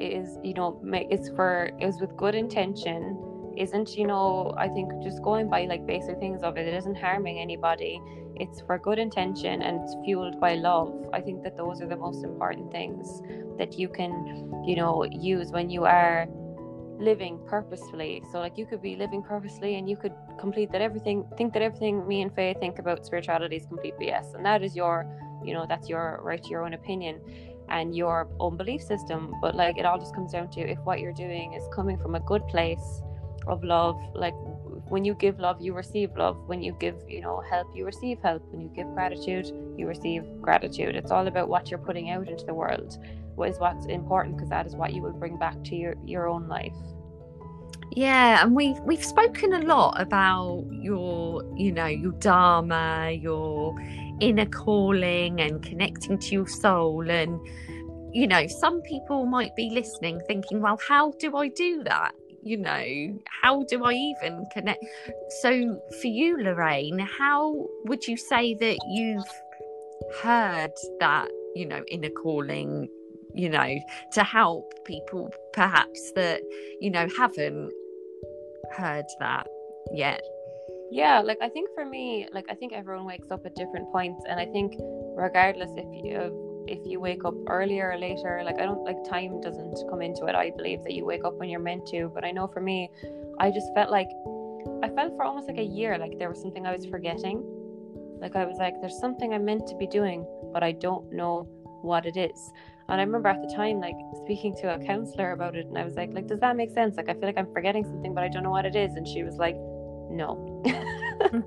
is 0.00 0.38
you 0.42 0.54
know 0.54 0.78
make 0.82 1.06
it's 1.10 1.28
for 1.30 1.70
is 1.80 2.00
with 2.00 2.14
good 2.16 2.34
intention 2.34 3.18
isn't 3.56 3.96
you 3.96 4.06
know 4.06 4.54
i 4.58 4.68
think 4.68 4.92
just 5.02 5.22
going 5.22 5.48
by 5.48 5.64
like 5.64 5.86
basic 5.86 6.18
things 6.18 6.42
of 6.42 6.58
it 6.58 6.66
it 6.66 6.74
isn't 6.74 6.96
harming 6.96 7.38
anybody. 7.38 8.00
It's 8.38 8.60
for 8.60 8.78
good 8.78 8.98
intention 8.98 9.62
and 9.62 9.80
it's 9.80 9.96
fueled 10.04 10.38
by 10.38 10.56
love. 10.56 11.08
I 11.14 11.22
think 11.22 11.42
that 11.42 11.56
those 11.56 11.80
are 11.80 11.86
the 11.86 11.96
most 11.96 12.22
important 12.22 12.70
things 12.70 13.22
that 13.56 13.78
you 13.78 13.88
can 13.88 14.12
you 14.66 14.76
know 14.76 15.04
use 15.04 15.52
when 15.52 15.70
you 15.70 15.84
are 15.84 16.26
living 16.98 17.38
purposefully. 17.46 18.22
So 18.32 18.38
like 18.38 18.56
you 18.56 18.66
could 18.66 18.82
be 18.82 18.96
living 18.96 19.22
purposefully 19.22 19.76
and 19.76 19.88
you 19.88 19.96
could 19.96 20.14
complete 20.38 20.72
that 20.72 20.80
everything 20.80 21.26
think 21.36 21.52
that 21.52 21.62
everything 21.62 22.06
me 22.06 22.22
and 22.22 22.34
faye 22.34 22.54
think 22.58 22.78
about 22.78 23.04
spirituality 23.04 23.56
is 23.56 23.66
complete 23.66 23.94
bs 23.98 24.34
and 24.34 24.44
that 24.44 24.62
is 24.62 24.76
your 24.76 25.06
you 25.44 25.54
know 25.54 25.64
that's 25.68 25.88
your 25.88 26.20
right 26.22 26.42
to 26.42 26.50
your 26.50 26.64
own 26.64 26.74
opinion 26.74 27.20
and 27.68 27.96
your 27.96 28.28
own 28.40 28.56
belief 28.56 28.82
system. 28.82 29.34
But 29.40 29.54
like 29.54 29.78
it 29.78 29.84
all 29.84 29.98
just 29.98 30.14
comes 30.14 30.32
down 30.32 30.50
to 30.50 30.60
if 30.60 30.78
what 30.80 31.00
you're 31.00 31.12
doing 31.12 31.54
is 31.54 31.64
coming 31.72 31.98
from 31.98 32.14
a 32.14 32.20
good 32.20 32.46
place 32.48 33.02
of 33.46 33.62
love 33.62 33.96
like 34.14 34.34
when 34.88 35.04
you 35.04 35.14
give 35.14 35.38
love 35.38 35.60
you 35.60 35.72
receive 35.72 36.16
love. 36.16 36.36
When 36.46 36.62
you 36.62 36.76
give 36.78 36.96
you 37.08 37.20
know 37.20 37.42
help 37.48 37.68
you 37.74 37.84
receive 37.84 38.20
help. 38.22 38.42
When 38.50 38.60
you 38.60 38.68
give 38.68 38.92
gratitude 38.94 39.46
you 39.76 39.86
receive 39.86 40.24
gratitude. 40.40 40.94
It's 40.96 41.10
all 41.10 41.26
about 41.26 41.48
what 41.48 41.70
you're 41.70 41.78
putting 41.78 42.10
out 42.10 42.28
into 42.28 42.44
the 42.44 42.54
world 42.54 42.98
is 43.44 43.58
what's 43.58 43.86
important 43.86 44.36
because 44.36 44.50
that 44.50 44.66
is 44.66 44.74
what 44.74 44.92
you 44.92 45.02
will 45.02 45.12
bring 45.12 45.36
back 45.38 45.62
to 45.64 45.76
your 45.76 45.94
your 46.04 46.28
own 46.28 46.48
life. 46.48 46.74
Yeah 47.92 48.42
and 48.42 48.54
we've 48.54 48.78
we've 48.80 49.04
spoken 49.04 49.52
a 49.54 49.60
lot 49.60 50.00
about 50.00 50.64
your 50.70 51.42
you 51.56 51.72
know 51.72 51.86
your 51.86 52.12
dharma 52.12 53.12
your 53.12 53.74
inner 54.20 54.46
calling 54.46 55.40
and 55.40 55.62
connecting 55.62 56.18
to 56.18 56.34
your 56.34 56.48
soul. 56.48 57.08
And 57.10 57.38
you 58.12 58.26
know 58.26 58.46
some 58.46 58.82
people 58.82 59.26
might 59.26 59.54
be 59.56 59.70
listening 59.70 60.20
thinking 60.26 60.60
well 60.62 60.78
how 60.88 61.12
do 61.18 61.36
i 61.36 61.48
do 61.48 61.82
that? 61.84 62.12
You 62.46 62.58
know, 62.58 63.18
how 63.42 63.64
do 63.64 63.84
I 63.84 63.92
even 63.92 64.46
connect? 64.52 64.78
So, 65.40 65.80
for 66.00 66.06
you, 66.06 66.40
Lorraine, 66.40 67.00
how 67.00 67.66
would 67.86 68.06
you 68.06 68.16
say 68.16 68.54
that 68.54 68.78
you've 68.88 69.26
heard 70.22 70.70
that, 71.00 71.28
you 71.56 71.66
know, 71.66 71.82
inner 71.88 72.10
calling, 72.10 72.88
you 73.36 73.48
know, 73.48 73.78
to 74.12 74.24
help 74.24 74.72
people 74.84 75.30
perhaps 75.52 76.12
that, 76.14 76.40
you 76.80 76.90
know, 76.90 77.06
haven't 77.16 77.72
heard 78.76 79.04
that 79.20 79.46
yet? 79.92 80.22
Yeah, 80.90 81.20
like 81.20 81.38
I 81.42 81.48
think 81.48 81.68
for 81.74 81.84
me, 81.84 82.28
like 82.32 82.46
I 82.48 82.54
think 82.54 82.72
everyone 82.72 83.06
wakes 83.06 83.30
up 83.30 83.44
at 83.44 83.54
different 83.54 83.90
points, 83.90 84.24
and 84.28 84.38
I 84.38 84.46
think 84.46 84.74
regardless 85.16 85.70
if 85.76 85.86
you 85.92 86.64
if 86.68 86.80
you 86.84 86.98
wake 86.98 87.24
up 87.24 87.34
earlier 87.46 87.92
or 87.92 87.96
later 87.96 88.42
like 88.44 88.58
i 88.58 88.64
don't 88.64 88.82
like 88.82 88.96
time 89.08 89.40
doesn't 89.40 89.78
come 89.88 90.02
into 90.02 90.26
it 90.26 90.34
i 90.34 90.50
believe 90.56 90.82
that 90.82 90.94
you 90.94 91.04
wake 91.06 91.24
up 91.24 91.32
when 91.34 91.48
you're 91.48 91.60
meant 91.60 91.86
to 91.86 92.10
but 92.12 92.24
i 92.24 92.32
know 92.32 92.48
for 92.48 92.60
me 92.60 92.90
i 93.38 93.52
just 93.52 93.72
felt 93.72 93.88
like 93.88 94.08
i 94.82 94.88
felt 94.88 95.16
for 95.16 95.22
almost 95.22 95.46
like 95.46 95.58
a 95.58 95.62
year 95.62 95.96
like 95.96 96.18
there 96.18 96.28
was 96.28 96.42
something 96.42 96.66
i 96.66 96.74
was 96.74 96.84
forgetting 96.84 97.40
Like 98.20 98.36
I 98.36 98.44
was 98.44 98.56
like, 98.56 98.80
there's 98.80 98.98
something 98.98 99.34
I'm 99.34 99.44
meant 99.44 99.66
to 99.68 99.76
be 99.76 99.86
doing, 99.86 100.26
but 100.52 100.62
I 100.62 100.72
don't 100.72 101.12
know 101.12 101.46
what 101.82 102.06
it 102.06 102.16
is. 102.16 102.52
And 102.88 103.00
I 103.00 103.04
remember 103.04 103.28
at 103.28 103.42
the 103.42 103.52
time, 103.54 103.80
like 103.80 103.96
speaking 104.22 104.54
to 104.62 104.74
a 104.74 104.78
counselor 104.78 105.32
about 105.32 105.56
it, 105.56 105.66
and 105.66 105.76
I 105.76 105.84
was 105.84 105.94
like, 105.94 106.12
like, 106.12 106.28
does 106.28 106.40
that 106.40 106.56
make 106.56 106.70
sense? 106.70 106.96
Like, 106.96 107.08
I 107.08 107.14
feel 107.14 107.24
like 107.24 107.38
I'm 107.38 107.52
forgetting 107.52 107.84
something, 107.84 108.14
but 108.14 108.22
I 108.22 108.28
don't 108.28 108.44
know 108.44 108.50
what 108.50 108.64
it 108.64 108.76
is. 108.76 108.94
And 108.94 109.06
she 109.06 109.24
was 109.24 109.36
like, 109.36 109.56
no. 110.08 110.62
and 110.66 111.44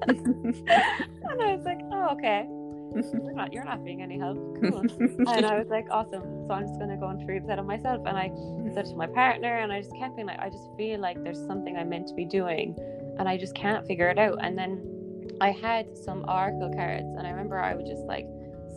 I 1.41 1.55
was 1.55 1.63
like, 1.63 1.79
oh, 1.91 2.09
okay. 2.11 2.45
You're 2.91 3.33
not, 3.33 3.53
you're 3.53 3.63
not 3.63 3.85
being 3.85 4.01
any 4.01 4.17
help. 4.17 4.37
Cool. 4.61 4.79
and 4.99 5.45
I 5.45 5.57
was 5.57 5.67
like, 5.69 5.87
awesome. 5.91 6.23
So 6.47 6.53
I'm 6.53 6.67
just 6.67 6.79
gonna 6.79 6.97
go 6.97 7.07
and 7.07 7.25
prove 7.25 7.45
that 7.47 7.59
on 7.59 7.67
myself. 7.67 8.01
And 8.05 8.17
I 8.17 8.31
said 8.73 8.85
to 8.85 8.95
my 8.95 9.07
partner, 9.07 9.59
and 9.59 9.71
I 9.71 9.81
just 9.81 9.95
kept 9.95 10.15
being 10.15 10.27
like, 10.27 10.39
I 10.39 10.49
just 10.49 10.69
feel 10.75 10.99
like 10.99 11.23
there's 11.23 11.45
something 11.45 11.77
I'm 11.77 11.89
meant 11.89 12.07
to 12.07 12.15
be 12.15 12.25
doing, 12.25 12.75
and 13.17 13.29
I 13.29 13.37
just 13.37 13.55
can't 13.55 13.85
figure 13.85 14.09
it 14.09 14.17
out. 14.17 14.39
And 14.41 14.57
then 14.57 15.29
I 15.39 15.51
had 15.51 15.97
some 15.97 16.25
oracle 16.27 16.71
cards, 16.75 17.07
and 17.17 17.25
I 17.25 17.29
remember 17.29 17.59
I 17.59 17.75
would 17.75 17.85
just 17.85 18.03
like 18.03 18.25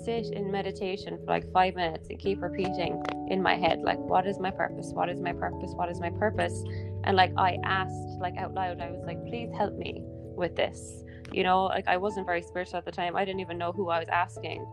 sit 0.04 0.26
in 0.26 0.50
meditation 0.50 1.18
for 1.18 1.26
like 1.26 1.50
five 1.52 1.74
minutes 1.74 2.08
and 2.08 2.18
keep 2.18 2.40
repeating 2.42 3.02
in 3.28 3.42
my 3.42 3.56
head, 3.56 3.80
like, 3.82 3.98
what 3.98 4.26
is 4.26 4.38
my 4.38 4.50
purpose? 4.50 4.90
What 4.92 5.08
is 5.08 5.20
my 5.20 5.32
purpose? 5.32 5.70
What 5.74 5.88
is 5.88 6.00
my 6.00 6.10
purpose? 6.10 6.64
And 7.04 7.16
like 7.16 7.32
I 7.36 7.58
asked, 7.64 8.18
like 8.20 8.36
out 8.36 8.54
loud, 8.54 8.80
I 8.80 8.90
was 8.90 9.02
like, 9.06 9.24
please 9.26 9.50
help 9.56 9.74
me 9.74 10.02
with 10.36 10.56
this. 10.56 11.04
You 11.32 11.44
know, 11.44 11.64
like 11.64 11.88
I 11.88 11.96
wasn't 11.96 12.26
very 12.26 12.42
spiritual 12.42 12.78
at 12.78 12.84
the 12.84 12.92
time. 12.92 13.16
I 13.16 13.24
didn't 13.24 13.40
even 13.40 13.58
know 13.58 13.72
who 13.72 13.88
I 13.88 13.98
was 13.98 14.08
asking, 14.08 14.66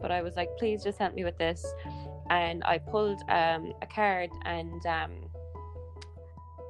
but 0.00 0.10
I 0.10 0.22
was 0.22 0.36
like, 0.36 0.48
please 0.58 0.82
just 0.82 0.98
help 0.98 1.14
me 1.14 1.24
with 1.24 1.38
this. 1.38 1.64
And 2.30 2.62
I 2.64 2.78
pulled 2.78 3.20
um, 3.28 3.72
a 3.82 3.86
card 3.86 4.30
and 4.44 4.84
um, 4.86 5.12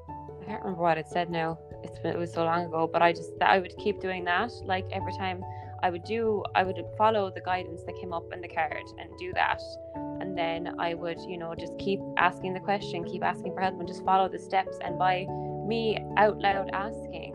I 0.09 0.44
can't 0.46 0.62
remember 0.62 0.83
what 0.83 0.98
it 0.98 1.07
said 1.09 1.31
now. 1.31 1.59
It's 1.83 1.98
been, 1.98 2.12
it 2.12 2.18
was 2.18 2.33
so 2.33 2.44
long 2.44 2.66
ago, 2.66 2.88
but 2.90 3.03
I 3.03 3.12
just 3.12 3.31
I 3.40 3.59
would 3.59 3.77
keep 3.79 4.00
doing 4.00 4.24
that. 4.24 4.50
Like 4.64 4.87
every 4.90 5.12
time 5.12 5.42
I 5.85 5.90
would 5.90 6.05
do, 6.05 6.42
I 6.55 6.62
would 6.62 6.83
follow 6.97 7.31
the 7.31 7.42
guidance 7.42 7.83
that 7.85 7.94
came 7.97 8.14
up 8.14 8.33
in 8.33 8.40
the 8.40 8.49
card 8.49 8.85
and 8.99 9.11
do 9.18 9.35
that. 9.35 9.61
And 9.94 10.37
then 10.37 10.77
I 10.81 10.94
would, 10.94 11.20
you 11.20 11.37
know, 11.37 11.55
just 11.55 11.79
keep 11.79 12.01
asking 12.16 12.55
the 12.55 12.61
question, 12.61 13.05
keep 13.05 13.23
asking 13.23 13.53
for 13.53 13.61
help, 13.61 13.79
and 13.79 13.87
just 13.87 14.03
follow 14.03 14.27
the 14.27 14.38
steps. 14.38 14.79
And 14.83 14.99
by 14.99 15.27
me 15.66 16.03
out 16.16 16.38
loud 16.38 16.70
asking, 16.73 17.35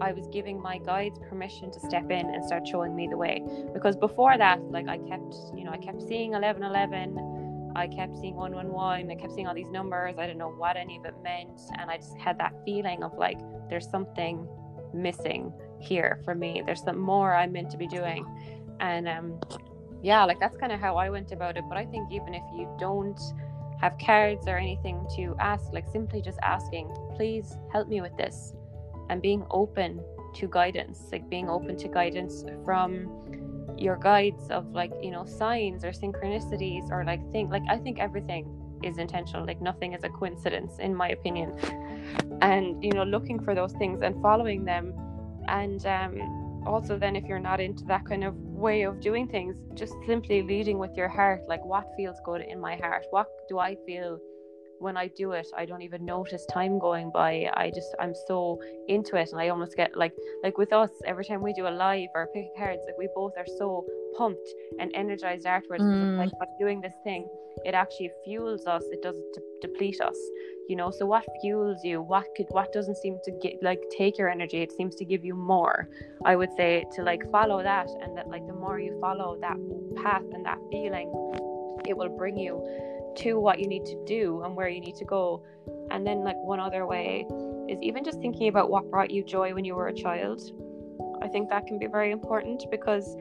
I 0.00 0.10
was 0.10 0.26
giving 0.32 0.60
my 0.60 0.78
guides 0.78 1.20
permission 1.28 1.70
to 1.70 1.78
step 1.78 2.10
in 2.10 2.28
and 2.34 2.44
start 2.44 2.66
showing 2.66 2.96
me 2.96 3.06
the 3.08 3.16
way. 3.16 3.40
Because 3.72 3.94
before 3.94 4.36
that, 4.36 4.60
like 4.72 4.88
I 4.88 4.98
kept, 4.98 5.36
you 5.54 5.62
know, 5.62 5.70
I 5.70 5.78
kept 5.78 6.02
seeing 6.02 6.32
1111, 6.32 7.72
I 7.76 7.86
kept 7.86 8.16
seeing 8.16 8.34
111, 8.34 9.12
I 9.12 9.14
kept 9.14 9.32
seeing 9.32 9.46
all 9.46 9.54
these 9.54 9.70
numbers. 9.70 10.16
I 10.18 10.26
didn't 10.26 10.38
know 10.38 10.50
what 10.50 10.76
any 10.76 10.96
of 10.96 11.04
it 11.04 11.14
meant. 11.22 11.60
And 11.78 11.88
I 11.88 11.98
just 11.98 12.18
had 12.18 12.36
that 12.38 12.52
feeling 12.64 13.04
of 13.04 13.16
like, 13.16 13.38
there's 13.70 13.88
something 13.88 14.48
missing 14.92 15.52
here 15.80 16.20
for 16.24 16.34
me. 16.34 16.62
There's 16.64 16.82
some 16.82 16.98
more 16.98 17.34
I'm 17.34 17.52
meant 17.52 17.70
to 17.70 17.76
be 17.76 17.86
doing. 17.86 18.26
And 18.80 19.08
um, 19.08 19.40
yeah, 20.02 20.24
like 20.24 20.40
that's 20.40 20.56
kind 20.56 20.72
of 20.72 20.80
how 20.80 20.96
I 20.96 21.10
went 21.10 21.32
about 21.32 21.56
it. 21.56 21.64
But 21.68 21.78
I 21.78 21.84
think 21.86 22.12
even 22.12 22.34
if 22.34 22.42
you 22.54 22.68
don't 22.78 23.18
have 23.80 23.96
cards 23.98 24.46
or 24.46 24.56
anything 24.56 25.06
to 25.16 25.36
ask, 25.38 25.72
like 25.72 25.86
simply 25.92 26.22
just 26.22 26.38
asking, 26.42 26.88
please 27.14 27.56
help 27.72 27.88
me 27.88 28.00
with 28.00 28.16
this 28.16 28.54
and 29.10 29.20
being 29.22 29.44
open 29.50 30.00
to 30.34 30.48
guidance, 30.48 31.08
like 31.12 31.28
being 31.28 31.48
open 31.48 31.76
to 31.76 31.88
guidance 31.88 32.44
from 32.64 33.08
your 33.78 33.96
guides 33.96 34.50
of 34.50 34.70
like, 34.72 34.92
you 35.02 35.10
know, 35.10 35.24
signs 35.24 35.84
or 35.84 35.90
synchronicities 35.90 36.90
or 36.90 37.04
like 37.04 37.20
think 37.32 37.50
like 37.50 37.62
I 37.68 37.78
think 37.78 37.98
everything 37.98 38.46
is 38.82 38.98
intentional, 38.98 39.46
like 39.46 39.60
nothing 39.60 39.92
is 39.92 40.04
a 40.04 40.08
coincidence 40.08 40.78
in 40.78 40.94
my 40.94 41.08
opinion. 41.08 41.52
And 42.40 42.82
you 42.82 42.92
know, 42.92 43.04
looking 43.04 43.38
for 43.42 43.54
those 43.54 43.72
things 43.72 44.02
and 44.02 44.20
following 44.22 44.64
them 44.64 44.94
and 45.48 45.84
um 45.86 46.62
also 46.66 46.98
then 46.98 47.14
if 47.14 47.24
you're 47.24 47.38
not 47.38 47.60
into 47.60 47.84
that 47.84 48.04
kind 48.04 48.24
of 48.24 48.34
way 48.36 48.82
of 48.82 49.00
doing 49.00 49.28
things, 49.28 49.56
just 49.74 49.94
simply 50.06 50.42
leading 50.42 50.78
with 50.78 50.90
your 50.96 51.08
heart, 51.08 51.40
like 51.48 51.64
what 51.64 51.86
feels 51.96 52.16
good 52.24 52.40
in 52.40 52.60
my 52.60 52.76
heart? 52.76 53.04
What 53.10 53.28
do 53.48 53.58
I 53.58 53.76
feel 53.86 54.18
when 54.78 54.96
I 54.96 55.08
do 55.08 55.32
it, 55.32 55.46
I 55.56 55.64
don't 55.64 55.82
even 55.82 56.04
notice 56.04 56.44
time 56.46 56.78
going 56.78 57.10
by. 57.10 57.50
I 57.54 57.70
just 57.74 57.94
I'm 57.98 58.14
so 58.26 58.60
into 58.88 59.16
it, 59.16 59.30
and 59.32 59.40
I 59.40 59.48
almost 59.48 59.76
get 59.76 59.96
like 59.96 60.12
like 60.42 60.58
with 60.58 60.72
us 60.72 60.90
every 61.06 61.24
time 61.24 61.42
we 61.42 61.52
do 61.52 61.66
a 61.66 61.70
live 61.70 62.08
or 62.14 62.28
pick 62.34 62.46
cards, 62.56 62.82
like 62.86 62.98
we 62.98 63.08
both 63.14 63.32
are 63.36 63.46
so 63.58 63.84
pumped 64.16 64.48
and 64.78 64.90
energized 64.94 65.46
afterwards. 65.46 65.84
Mm. 65.84 66.18
Like 66.18 66.30
by 66.38 66.46
doing 66.58 66.80
this 66.80 66.94
thing, 67.04 67.26
it 67.64 67.74
actually 67.74 68.10
fuels 68.24 68.66
us. 68.66 68.82
It 68.90 69.02
doesn't 69.02 69.34
de- 69.34 69.68
deplete 69.68 70.00
us, 70.00 70.18
you 70.68 70.76
know. 70.76 70.90
So 70.90 71.06
what 71.06 71.24
fuels 71.40 71.84
you? 71.84 72.02
What 72.02 72.26
could 72.36 72.46
what 72.50 72.72
doesn't 72.72 72.96
seem 72.96 73.18
to 73.24 73.30
get 73.42 73.62
like 73.62 73.80
take 73.96 74.18
your 74.18 74.28
energy? 74.28 74.58
It 74.58 74.72
seems 74.72 74.94
to 74.96 75.04
give 75.04 75.24
you 75.24 75.34
more. 75.34 75.88
I 76.24 76.36
would 76.36 76.52
say 76.56 76.84
to 76.94 77.02
like 77.02 77.30
follow 77.30 77.62
that, 77.62 77.88
and 78.02 78.16
that 78.16 78.28
like 78.28 78.46
the 78.46 78.54
more 78.54 78.78
you 78.78 78.98
follow 79.00 79.38
that 79.40 79.56
path 80.02 80.24
and 80.32 80.44
that 80.46 80.58
feeling, 80.70 81.08
it 81.86 81.96
will 81.96 82.08
bring 82.08 82.36
you 82.36 82.62
to 83.16 83.40
what 83.40 83.58
you 83.58 83.66
need 83.66 83.84
to 83.86 84.04
do 84.06 84.42
and 84.42 84.54
where 84.54 84.68
you 84.68 84.80
need 84.80 84.96
to 84.96 85.04
go. 85.04 85.42
And 85.90 86.06
then, 86.06 86.22
like, 86.22 86.36
one 86.36 86.60
other 86.60 86.86
way 86.86 87.26
is 87.68 87.78
even 87.80 88.04
just 88.04 88.20
thinking 88.20 88.48
about 88.48 88.70
what 88.70 88.90
brought 88.90 89.10
you 89.10 89.24
joy 89.24 89.54
when 89.54 89.64
you 89.64 89.74
were 89.74 89.88
a 89.88 89.94
child. 89.94 90.40
I 91.22 91.28
think 91.28 91.48
that 91.48 91.66
can 91.66 91.78
be 91.78 91.86
very 91.86 92.10
important 92.10 92.64
because, 92.70 93.16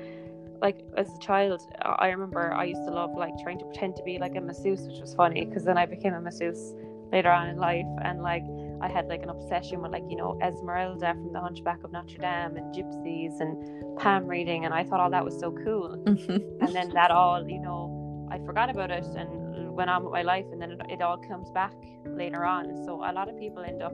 like, 0.62 0.84
as 0.98 1.08
a 1.16 1.20
child, 1.20 1.62
I 1.82 2.10
remember 2.10 2.54
I 2.54 2.66
used 2.66 2.84
to 2.86 2.92
love 2.92 3.16
like 3.16 3.34
trying 3.42 3.60
to 3.60 3.66
pretend 3.66 3.96
to 3.98 4.04
be 4.04 4.18
like 4.18 4.36
a 4.36 4.42
masseuse, 4.42 4.82
which 4.88 5.00
was 5.00 5.14
funny 5.14 5.46
because 5.46 5.64
then 5.64 5.78
I 5.78 5.86
became 5.86 6.14
a 6.14 6.22
masseuse 6.22 6.74
later 7.12 7.32
on 7.32 7.48
in 7.50 7.58
life. 7.58 7.86
And 8.04 8.22
like, 8.22 8.44
I 8.82 8.90
had 8.90 9.08
like 9.08 9.24
an 9.24 9.30
obsession 9.30 9.82
with 9.82 9.92
like, 9.92 10.04
you 10.10 10.18
know, 10.18 10.38
Esmeralda 10.42 11.14
from 11.14 11.34
The 11.34 11.40
Hunchback 11.40 11.84
of 11.84 11.92
Notre 11.92 12.18
Dame 12.18 12.58
and 12.58 12.74
gypsies 12.76 13.40
and 13.40 13.98
palm 13.98 14.26
reading. 14.26 14.66
And 14.66 14.74
I 14.74 14.84
thought 14.84 15.00
all 15.00 15.10
that 15.12 15.24
was 15.24 15.40
so 15.40 15.52
cool. 15.52 16.04
Mm-hmm. 16.06 16.64
and 16.66 16.76
then 16.76 16.90
that 16.90 17.12
all, 17.12 17.48
you 17.48 17.60
know, 17.60 18.28
I 18.32 18.40
forgot 18.40 18.70
about 18.70 18.92
it 18.92 19.06
and 19.06 19.46
went 19.76 19.90
on 19.90 20.04
with 20.04 20.14
my 20.14 20.22
life 20.22 20.46
and 20.52 20.62
then 20.62 20.72
it, 20.72 20.82
it 20.90 21.02
all 21.02 21.18
comes 21.18 21.50
back 21.52 21.74
later 22.06 22.46
on 22.46 22.82
so 22.86 22.96
a 23.04 23.12
lot 23.12 23.28
of 23.28 23.38
people 23.38 23.62
end 23.62 23.82
up 23.82 23.94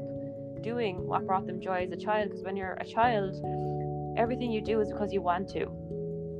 doing 0.61 1.07
what 1.07 1.25
brought 1.25 1.47
them 1.47 1.59
joy 1.59 1.83
as 1.83 1.91
a 1.91 1.97
child 1.97 2.29
because 2.29 2.43
when 2.43 2.55
you're 2.55 2.77
a 2.79 2.85
child 2.85 3.35
everything 4.15 4.51
you 4.51 4.61
do 4.61 4.79
is 4.79 4.91
because 4.91 5.11
you 5.11 5.21
want 5.21 5.49
to 5.49 5.67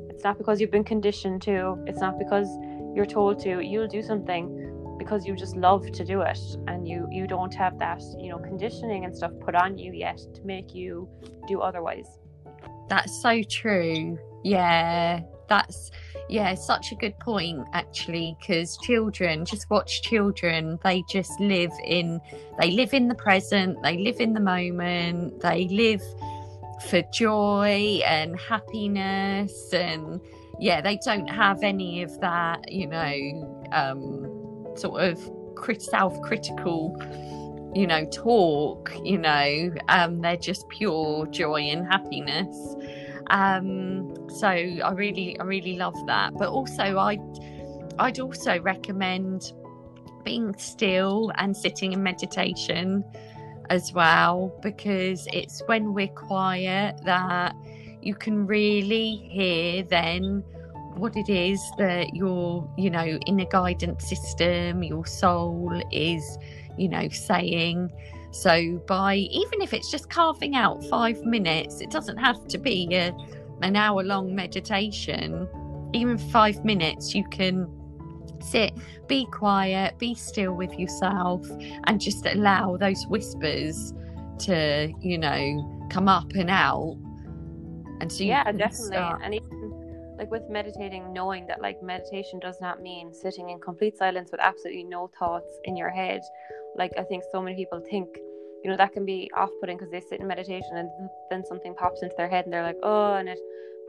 it's 0.09 0.23
not 0.23 0.37
because 0.37 0.61
you've 0.61 0.71
been 0.71 0.83
conditioned 0.83 1.41
to 1.41 1.75
it's 1.87 1.99
not 1.99 2.19
because 2.19 2.47
you're 2.95 3.05
told 3.05 3.39
to 3.39 3.61
you'll 3.61 3.87
do 3.87 4.01
something 4.01 4.60
because 5.03 5.25
you 5.25 5.35
just 5.35 5.55
love 5.55 5.91
to 5.91 6.05
do 6.05 6.21
it 6.21 6.39
and 6.67 6.87
you 6.87 7.07
you 7.11 7.27
don't 7.27 7.53
have 7.53 7.77
that 7.79 8.01
you 8.19 8.29
know 8.29 8.37
conditioning 8.37 9.05
and 9.05 9.15
stuff 9.15 9.31
put 9.41 9.55
on 9.55 9.77
you 9.77 9.91
yet 9.93 10.19
to 10.33 10.41
make 10.43 10.73
you 10.75 11.09
do 11.47 11.59
otherwise. 11.59 12.19
That's 12.87 13.21
so 13.21 13.41
true. 13.43 14.17
Yeah 14.43 15.21
that's 15.51 15.91
yeah 16.29 16.55
such 16.55 16.93
a 16.93 16.95
good 16.95 17.17
point 17.19 17.67
actually 17.73 18.37
because 18.39 18.77
children 18.77 19.43
just 19.43 19.69
watch 19.69 20.01
children. 20.01 20.79
They 20.83 21.03
just 21.09 21.37
live 21.39 21.73
in 21.83 22.21
they 22.59 22.71
live 22.71 22.93
in 22.93 23.09
the 23.09 23.15
present 23.15 23.81
they 23.83 23.97
live 23.97 24.21
in 24.21 24.33
the 24.33 24.39
moment 24.39 25.41
they 25.41 25.67
live 25.67 26.01
for 26.87 27.01
joy 27.13 28.01
and 28.05 28.39
happiness 28.39 29.73
and 29.73 30.21
yeah 30.59 30.79
they 30.79 30.97
don't 31.03 31.27
have 31.27 31.63
any 31.63 32.01
of 32.01 32.19
that 32.21 32.71
you 32.71 32.87
know 32.87 33.67
um 33.73 34.40
sort 34.75 35.01
of 35.01 35.19
crit- 35.55 35.81
self-critical 35.81 36.95
you 37.73 37.87
know 37.87 38.05
talk 38.05 38.91
you 39.03 39.17
know 39.17 39.73
um 39.87 40.19
they're 40.19 40.35
just 40.35 40.67
pure 40.69 41.25
joy 41.27 41.61
and 41.61 41.87
happiness 41.87 42.75
um, 43.31 44.13
so 44.29 44.47
I 44.47 44.91
really, 44.91 45.39
I 45.39 45.43
really 45.43 45.77
love 45.77 45.95
that. 46.05 46.33
But 46.37 46.49
also, 46.49 46.99
I'd, 46.99 47.21
I'd 47.97 48.19
also 48.19 48.59
recommend 48.59 49.53
being 50.23 50.53
still 50.57 51.31
and 51.35 51.55
sitting 51.55 51.93
in 51.93 52.03
meditation 52.03 53.03
as 53.69 53.93
well, 53.93 54.53
because 54.61 55.27
it's 55.31 55.63
when 55.67 55.93
we're 55.93 56.07
quiet 56.09 56.99
that 57.05 57.55
you 58.01 58.15
can 58.15 58.45
really 58.45 59.15
hear 59.31 59.83
then 59.83 60.43
what 61.01 61.17
it 61.17 61.29
is 61.29 61.59
that 61.77 62.15
your 62.15 62.71
you 62.77 62.89
know 62.89 63.05
inner 63.27 63.45
guidance 63.45 64.07
system 64.07 64.83
your 64.83 65.05
soul 65.05 65.81
is 65.91 66.37
you 66.77 66.87
know 66.87 67.07
saying 67.09 67.89
so, 68.31 68.81
by 68.87 69.15
even 69.15 69.61
if 69.61 69.73
it's 69.73 69.91
just 69.91 70.09
carving 70.09 70.55
out 70.55 70.83
five 70.85 71.21
minutes, 71.23 71.81
it 71.81 71.91
doesn't 71.91 72.17
have 72.17 72.47
to 72.47 72.57
be 72.57 72.87
a, 72.95 73.13
an 73.61 73.75
hour 73.75 74.03
long 74.03 74.33
meditation. 74.33 75.47
Even 75.93 76.17
five 76.17 76.63
minutes, 76.63 77.13
you 77.13 77.27
can 77.27 77.67
sit, 78.41 78.71
be 79.07 79.25
quiet, 79.25 79.99
be 79.99 80.15
still 80.15 80.53
with 80.53 80.73
yourself, 80.79 81.45
and 81.87 81.99
just 81.99 82.25
allow 82.25 82.77
those 82.77 83.05
whispers 83.07 83.93
to, 84.39 84.91
you 85.01 85.17
know, 85.17 85.87
come 85.91 86.07
up 86.07 86.31
and 86.31 86.49
out. 86.49 86.95
And 87.99 88.09
so, 88.09 88.23
yeah, 88.23 88.49
definitely. 88.53 88.87
Start... 88.87 89.21
And 89.25 89.35
even 89.35 89.50
like 90.21 90.29
with 90.29 90.47
meditating, 90.49 91.11
knowing 91.11 91.47
that 91.47 91.61
like 91.61 91.81
meditation 91.81 92.39
does 92.39 92.61
not 92.61 92.79
mean 92.79 93.11
sitting 93.11 93.49
in 93.49 93.59
complete 93.59 93.97
silence 93.97 94.29
with 94.31 94.39
absolutely 94.39 94.83
no 94.83 95.09
thoughts 95.17 95.49
in 95.63 95.75
your 95.75 95.89
head 95.89 96.21
like 96.77 96.91
i 96.97 97.03
think 97.03 97.23
so 97.31 97.41
many 97.41 97.55
people 97.55 97.81
think 97.89 98.07
you 98.63 98.69
know 98.69 98.77
that 98.77 98.93
can 98.93 99.03
be 99.03 99.29
off-putting 99.35 99.77
because 99.77 99.91
they 99.91 99.99
sit 99.99 100.19
in 100.19 100.27
meditation 100.27 100.77
and 100.77 100.89
then 101.31 101.43
something 101.43 101.73
pops 101.73 102.03
into 102.03 102.13
their 102.15 102.29
head 102.29 102.45
and 102.45 102.53
they're 102.53 102.63
like 102.63 102.77
oh 102.83 103.15
and 103.15 103.27
it 103.27 103.39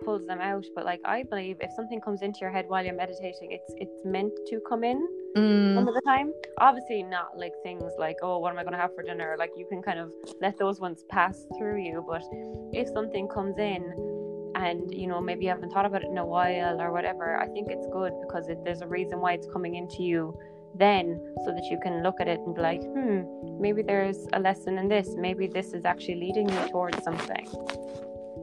pulls 0.05 0.27
them 0.27 0.40
out. 0.40 0.64
But 0.75 0.85
like 0.85 1.01
I 1.05 1.23
believe 1.23 1.59
if 1.61 1.71
something 1.73 2.01
comes 2.01 2.23
into 2.23 2.40
your 2.40 2.51
head 2.51 2.64
while 2.68 2.85
you're 2.85 2.95
meditating, 2.95 3.53
it's 3.53 3.73
it's 3.77 4.05
meant 4.05 4.33
to 4.49 4.61
come 4.68 4.85
in 4.85 5.07
Mm, 5.35 5.75
some 5.75 5.88
of 5.88 5.95
the 5.95 6.03
time. 6.03 6.31
Obviously 6.59 7.03
not 7.03 7.38
like 7.38 7.55
things 7.62 7.90
like, 7.99 8.16
oh, 8.23 8.38
what 8.38 8.53
am 8.53 8.59
I 8.59 8.64
gonna 8.64 8.77
have 8.77 8.95
for 8.95 9.03
dinner? 9.03 9.35
Like 9.38 9.51
you 9.57 9.66
can 9.66 9.83
kind 9.83 9.99
of 9.99 10.12
let 10.42 10.59
those 10.59 10.79
ones 10.79 11.05
pass 11.09 11.47
through 11.57 11.83
you. 11.83 12.05
But 12.07 12.23
if 12.73 12.88
something 12.88 13.29
comes 13.29 13.57
in 13.57 13.83
and 14.55 14.93
you 14.93 15.07
know 15.07 15.21
maybe 15.21 15.45
you 15.45 15.51
haven't 15.51 15.71
thought 15.71 15.87
about 15.87 16.03
it 16.03 16.11
in 16.11 16.19
a 16.19 16.27
while 16.27 16.81
or 16.81 16.93
whatever, 16.93 17.37
I 17.37 17.47
think 17.49 17.69
it's 17.71 17.87
good 17.93 18.12
because 18.27 18.49
it, 18.49 18.59
there's 18.65 18.83
a 18.83 18.87
reason 18.87 19.21
why 19.21 19.33
it's 19.33 19.47
coming 19.53 19.75
into 19.77 20.03
you 20.03 20.37
then 20.75 21.21
so 21.45 21.53
that 21.53 21.65
you 21.71 21.79
can 21.83 22.03
look 22.03 22.21
at 22.21 22.29
it 22.29 22.41
and 22.41 22.55
be 22.55 22.61
like, 22.61 22.83
hmm, 22.83 23.23
maybe 23.61 23.83
there's 23.83 24.27
a 24.33 24.41
lesson 24.41 24.79
in 24.79 24.88
this. 24.88 25.15
Maybe 25.17 25.47
this 25.47 25.73
is 25.73 25.85
actually 25.85 26.17
leading 26.17 26.49
you 26.49 26.69
towards 26.71 27.03
something. 27.03 27.47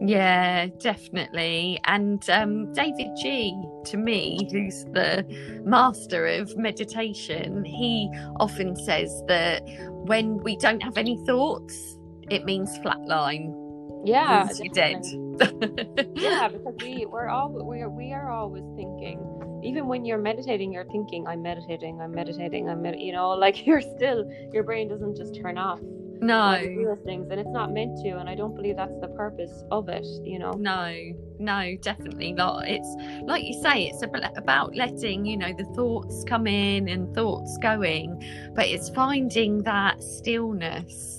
yeah, 0.01 0.67
definitely. 0.77 1.79
And 1.85 2.27
um, 2.29 2.71
David 2.73 3.09
G, 3.21 3.59
to 3.85 3.97
me, 3.97 4.47
who's 4.51 4.85
the 4.85 5.25
master 5.63 6.27
of 6.27 6.55
meditation, 6.57 7.65
he 7.65 8.09
often 8.39 8.75
says 8.75 9.23
that 9.27 9.61
when 10.05 10.37
we 10.37 10.55
don't 10.57 10.81
have 10.81 10.97
any 10.97 11.17
thoughts, 11.25 11.97
it 12.29 12.45
means 12.45 12.77
flatline. 12.79 13.53
Yeah, 14.03 14.47
dead. 14.73 15.03
definitely. 15.37 16.09
yeah, 16.15 16.47
because 16.47 16.75
we 16.81 17.05
we're 17.05 17.27
all 17.27 17.49
we 17.49 17.81
are 17.81 17.89
we 17.89 18.13
are 18.13 18.31
always 18.31 18.63
thinking. 18.75 19.19
Even 19.63 19.87
when 19.87 20.05
you're 20.05 20.17
meditating, 20.17 20.71
you're 20.71 20.85
thinking, 20.85 21.27
"I'm 21.27 21.41
meditating, 21.41 21.99
I'm 22.01 22.11
meditating, 22.11 22.69
I'm 22.69 22.81
med-, 22.81 22.99
you 22.99 23.11
know, 23.11 23.29
like 23.45 23.65
you're 23.65 23.81
still 23.81 24.29
your 24.53 24.63
brain 24.63 24.87
doesn't 24.87 25.17
just 25.17 25.35
turn 25.35 25.57
off 25.57 25.79
no. 26.21 26.51
when 26.51 26.63
you 26.63 26.79
do 26.79 26.85
those 26.85 27.05
things, 27.05 27.27
and 27.29 27.39
it's 27.39 27.49
not 27.49 27.71
meant 27.71 27.97
to. 28.03 28.09
And 28.17 28.29
I 28.29 28.35
don't 28.35 28.55
believe 28.55 28.75
that's 28.75 28.99
the 29.01 29.07
purpose 29.09 29.63
of 29.71 29.89
it. 29.89 30.05
You 30.23 30.39
know. 30.39 30.51
No, 30.51 30.93
no, 31.39 31.75
definitely 31.81 32.33
not. 32.33 32.67
It's 32.67 32.95
like 33.23 33.43
you 33.43 33.61
say, 33.61 33.85
it's 33.85 34.03
about 34.03 34.75
letting, 34.75 35.25
you 35.25 35.37
know, 35.37 35.53
the 35.57 35.65
thoughts 35.75 36.23
come 36.27 36.47
in 36.47 36.89
and 36.89 37.13
thoughts 37.15 37.57
going, 37.61 38.21
but 38.53 38.67
it's 38.67 38.89
finding 38.89 39.63
that 39.63 40.03
stillness, 40.03 41.18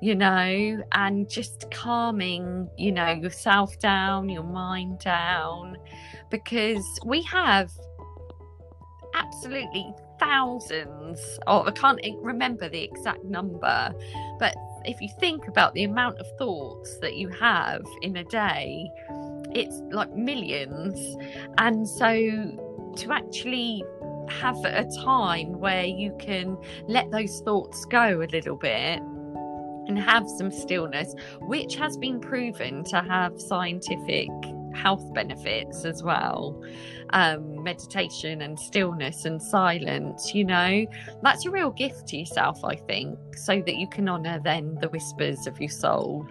you 0.00 0.14
know, 0.14 0.82
and 0.92 1.28
just 1.28 1.70
calming, 1.70 2.68
you 2.78 2.92
know, 2.92 3.12
yourself 3.12 3.78
down, 3.78 4.28
your 4.28 4.44
mind 4.44 4.98
down, 5.00 5.76
because 6.30 6.84
we 7.04 7.22
have 7.22 7.70
absolutely 9.14 9.92
thousands, 10.18 11.38
or 11.46 11.68
I 11.68 11.72
can't 11.72 12.00
remember 12.20 12.68
the 12.68 12.82
exact 12.82 13.24
number, 13.24 13.94
but 14.38 14.54
if 14.84 15.00
you 15.00 15.08
think 15.18 15.48
about 15.48 15.74
the 15.74 15.84
amount 15.84 16.18
of 16.18 16.26
thoughts 16.38 16.98
that 17.00 17.16
you 17.16 17.28
have 17.28 17.82
in 18.02 18.16
a 18.16 18.24
day, 18.24 18.90
it's 19.52 19.80
like 19.92 20.14
millions. 20.14 21.16
And 21.58 21.86
so 21.86 22.06
to 22.96 23.12
actually 23.12 23.84
have 24.28 24.56
a 24.64 24.88
time 25.02 25.58
where 25.58 25.84
you 25.84 26.16
can 26.18 26.56
let 26.86 27.10
those 27.10 27.40
thoughts 27.40 27.84
go 27.86 28.22
a 28.22 28.28
little 28.32 28.56
bit 28.56 29.00
and 29.90 29.98
have 29.98 30.28
some 30.28 30.52
stillness, 30.52 31.16
which 31.40 31.74
has 31.74 31.96
been 31.96 32.20
proven 32.20 32.84
to 32.84 33.00
have 33.02 33.40
scientific 33.40 34.28
health 34.72 35.12
benefits 35.12 35.84
as 35.84 36.00
well. 36.00 36.62
Um, 37.12 37.64
meditation 37.64 38.42
and 38.42 38.56
stillness 38.56 39.24
and 39.24 39.42
silence, 39.42 40.32
you 40.32 40.44
know, 40.44 40.86
that's 41.22 41.44
a 41.44 41.50
real 41.50 41.70
gift 41.70 42.06
to 42.08 42.18
yourself, 42.18 42.64
I 42.64 42.76
think, 42.76 43.18
so 43.36 43.60
that 43.66 43.74
you 43.74 43.88
can 43.88 44.08
honor 44.08 44.40
then 44.44 44.78
the 44.80 44.88
whispers 44.90 45.48
of 45.48 45.60
your 45.60 45.70
soul. 45.70 46.24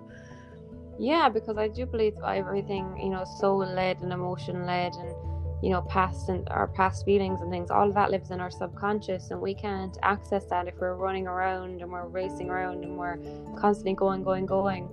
Yeah, 0.97 1.27
because 1.27 1.57
I 1.57 1.67
do 1.67 1.85
believe 1.85 2.13
everything, 2.25 2.97
you 2.97 3.09
know, 3.09 3.25
soul 3.39 3.57
led 3.59 3.99
and 4.01 4.13
emotion 4.13 4.65
led 4.65 4.93
and 4.93 5.13
you 5.61 5.69
know, 5.69 5.81
past 5.81 6.29
and 6.29 6.47
our 6.49 6.67
past 6.67 7.05
feelings 7.05 7.41
and 7.41 7.51
things, 7.51 7.69
all 7.69 7.87
of 7.89 7.95
that 7.95 8.11
lives 8.11 8.31
in 8.31 8.39
our 8.39 8.51
subconscious 8.51 9.31
and 9.31 9.41
we 9.41 9.53
can't 9.53 9.97
access 10.03 10.45
that 10.45 10.67
if 10.67 10.75
we're 10.79 10.95
running 10.95 11.27
around 11.27 11.81
and 11.81 11.91
we're 11.91 12.07
racing 12.07 12.49
around 12.49 12.83
and 12.83 12.97
we're 12.97 13.17
constantly 13.57 13.93
going, 13.93 14.23
going, 14.23 14.45
going. 14.45 14.89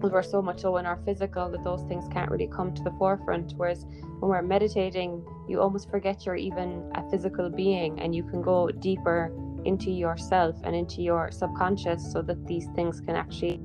We're 0.00 0.22
so 0.22 0.40
much 0.40 0.62
so 0.62 0.78
in 0.78 0.86
our 0.86 0.98
physical 1.04 1.50
that 1.50 1.62
those 1.62 1.82
things 1.82 2.08
can't 2.10 2.30
really 2.30 2.48
come 2.48 2.72
to 2.74 2.82
the 2.82 2.92
forefront. 2.92 3.52
Whereas 3.56 3.84
when 3.84 4.30
we're 4.30 4.40
meditating, 4.40 5.22
you 5.46 5.60
almost 5.60 5.90
forget 5.90 6.24
you're 6.24 6.36
even 6.36 6.90
a 6.94 7.08
physical 7.10 7.50
being 7.50 8.00
and 8.00 8.14
you 8.14 8.22
can 8.22 8.40
go 8.40 8.70
deeper 8.70 9.30
into 9.66 9.90
yourself 9.90 10.56
and 10.64 10.74
into 10.74 11.02
your 11.02 11.30
subconscious 11.30 12.10
so 12.12 12.22
that 12.22 12.46
these 12.46 12.66
things 12.74 13.00
can 13.00 13.14
actually 13.14 13.60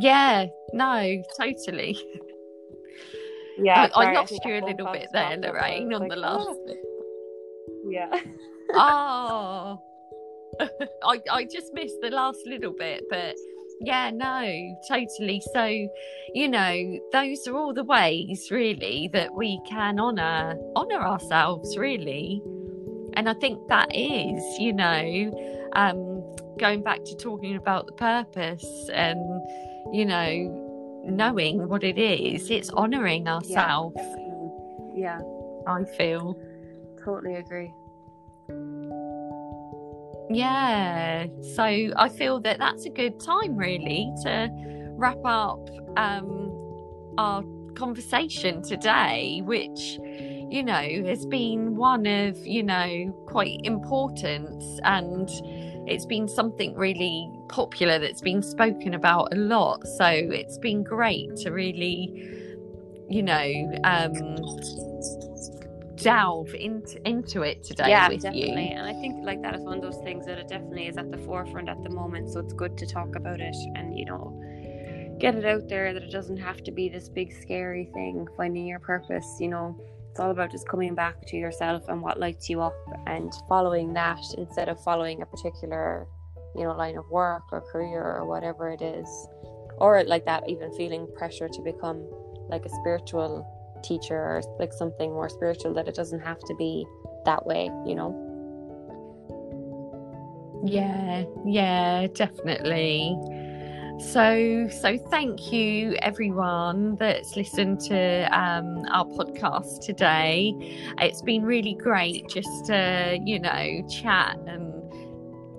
Yeah, 0.00 0.46
no, 0.72 1.22
totally. 1.38 1.98
Yeah, 3.56 3.88
I, 3.94 4.06
I 4.06 4.12
lost 4.12 4.38
you 4.44 4.54
a 4.54 4.64
little 4.64 4.90
bit 4.92 5.08
there, 5.12 5.30
popped 5.30 5.44
up. 5.44 5.54
I 5.54 5.58
Lorraine, 5.58 5.94
on 5.94 6.00
like, 6.00 6.10
the 6.10 6.16
last 6.16 6.58
bit. 6.66 6.76
Yeah. 7.86 8.20
oh 8.72 9.80
I, 11.04 11.20
I 11.30 11.44
just 11.44 11.72
missed 11.74 12.00
the 12.00 12.10
last 12.10 12.38
little 12.46 12.72
bit 12.72 13.04
but 13.10 13.36
yeah 13.80 14.10
no 14.10 14.76
totally 14.88 15.42
so 15.52 15.88
you 16.34 16.48
know 16.48 16.98
those 17.12 17.46
are 17.46 17.56
all 17.56 17.74
the 17.74 17.84
ways 17.84 18.48
really 18.50 19.10
that 19.12 19.34
we 19.34 19.60
can 19.68 19.98
honor 19.98 20.56
honor 20.76 21.00
ourselves 21.00 21.76
really 21.76 22.40
and 23.14 23.28
i 23.28 23.34
think 23.34 23.58
that 23.68 23.94
is 23.94 24.42
you 24.58 24.72
know 24.72 25.70
um 25.74 26.22
going 26.58 26.82
back 26.82 27.04
to 27.04 27.16
talking 27.16 27.56
about 27.56 27.86
the 27.86 27.92
purpose 27.92 28.88
and 28.92 29.18
you 29.92 30.04
know 30.04 30.60
knowing 31.06 31.68
what 31.68 31.84
it 31.84 31.98
is. 31.98 32.50
It's 32.50 32.70
honoring 32.70 33.28
ourselves. 33.28 33.96
Yeah, 34.94 35.20
i 35.66 35.84
feel. 35.96 36.36
Totally 37.04 37.34
agree. 37.34 37.72
Yeah, 40.30 41.26
so 41.54 41.64
I 41.64 42.08
feel 42.08 42.40
that 42.40 42.58
that's 42.58 42.86
a 42.86 42.90
good 42.90 43.20
time 43.20 43.56
really 43.56 44.10
to 44.22 44.48
wrap 44.96 45.18
up 45.24 45.68
um, 45.96 46.50
our 47.18 47.44
conversation 47.74 48.62
today, 48.62 49.42
which 49.44 49.98
you 50.50 50.62
know 50.62 51.04
has 51.04 51.26
been 51.26 51.76
one 51.76 52.06
of 52.06 52.36
you 52.46 52.62
know 52.62 53.12
quite 53.26 53.60
importance 53.64 54.80
and 54.84 55.28
it's 55.86 56.06
been 56.06 56.28
something 56.28 56.74
really 56.74 57.30
popular 57.48 57.98
that's 57.98 58.20
been 58.20 58.42
spoken 58.42 58.94
about 58.94 59.32
a 59.32 59.36
lot. 59.36 59.86
So 59.86 60.06
it's 60.06 60.58
been 60.58 60.82
great 60.82 61.36
to 61.36 61.50
really, 61.50 62.56
you 63.08 63.22
know, 63.22 63.72
um, 63.84 64.36
delve 65.96 66.54
into 66.54 67.00
into 67.08 67.42
it 67.42 67.62
today 67.62 67.88
yeah, 67.88 68.08
definitely. 68.08 68.70
you. 68.70 68.76
And 68.76 68.86
I 68.86 68.92
think 69.00 69.24
like 69.24 69.42
that 69.42 69.54
is 69.54 69.62
one 69.62 69.76
of 69.76 69.82
those 69.82 70.02
things 70.02 70.26
that 70.26 70.38
it 70.38 70.48
definitely 70.48 70.86
is 70.86 70.96
at 70.96 71.10
the 71.10 71.18
forefront 71.18 71.68
at 71.68 71.82
the 71.82 71.90
moment. 71.90 72.30
So 72.30 72.40
it's 72.40 72.52
good 72.52 72.76
to 72.78 72.86
talk 72.86 73.16
about 73.16 73.40
it 73.40 73.56
and 73.74 73.98
you 73.98 74.04
know 74.04 74.40
get 75.18 75.34
it 75.34 75.44
out 75.44 75.68
there 75.68 75.92
that 75.94 76.02
it 76.02 76.10
doesn't 76.10 76.36
have 76.36 76.62
to 76.64 76.72
be 76.72 76.88
this 76.88 77.08
big 77.08 77.32
scary 77.32 77.88
thing. 77.94 78.26
Finding 78.36 78.66
your 78.66 78.80
purpose, 78.80 79.36
you 79.40 79.48
know, 79.48 79.78
it's 80.14 80.20
all 80.20 80.30
about 80.30 80.48
just 80.48 80.68
coming 80.68 80.94
back 80.94 81.26
to 81.26 81.36
yourself 81.36 81.88
and 81.88 82.00
what 82.00 82.20
lights 82.20 82.48
you 82.48 82.60
up 82.60 82.76
and 83.08 83.32
following 83.48 83.92
that 83.94 84.20
instead 84.38 84.68
of 84.68 84.80
following 84.84 85.22
a 85.22 85.26
particular 85.26 86.06
you 86.54 86.62
know 86.62 86.72
line 86.76 86.96
of 86.96 87.04
work 87.10 87.42
or 87.50 87.60
career 87.60 88.00
or 88.00 88.24
whatever 88.24 88.70
it 88.70 88.80
is 88.80 89.08
or 89.78 90.04
like 90.04 90.24
that 90.24 90.48
even 90.48 90.72
feeling 90.74 91.08
pressure 91.16 91.48
to 91.48 91.60
become 91.62 92.06
like 92.48 92.64
a 92.64 92.68
spiritual 92.68 93.44
teacher 93.82 94.14
or 94.14 94.42
like 94.60 94.72
something 94.72 95.10
more 95.10 95.28
spiritual 95.28 95.74
that 95.74 95.88
it 95.88 95.96
doesn't 95.96 96.20
have 96.20 96.38
to 96.38 96.54
be 96.54 96.86
that 97.24 97.44
way 97.44 97.64
you 97.84 97.96
know 97.96 98.14
Yeah, 100.64 101.24
yeah, 101.44 102.06
definitely. 102.14 103.18
So, 103.98 104.68
so 104.68 104.98
thank 105.10 105.52
you 105.52 105.96
everyone 106.02 106.96
that's 106.96 107.36
listened 107.36 107.80
to 107.82 108.28
um, 108.36 108.84
our 108.90 109.04
podcast 109.04 109.84
today. 109.84 110.52
It's 110.98 111.22
been 111.22 111.44
really 111.44 111.74
great 111.74 112.28
just 112.28 112.66
to, 112.66 113.18
you 113.24 113.38
know, 113.38 113.86
chat 113.88 114.36
and 114.46 114.82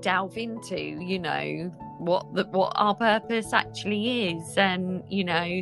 delve 0.02 0.38
into, 0.38 0.78
you 0.78 1.20
know, 1.20 1.72
what 2.06 2.34
the, 2.34 2.46
what 2.46 2.72
our 2.76 2.96
purpose 2.96 3.54
actually 3.54 4.30
is, 4.32 4.58
and 4.58 5.04
you 5.10 5.24
know, 5.24 5.62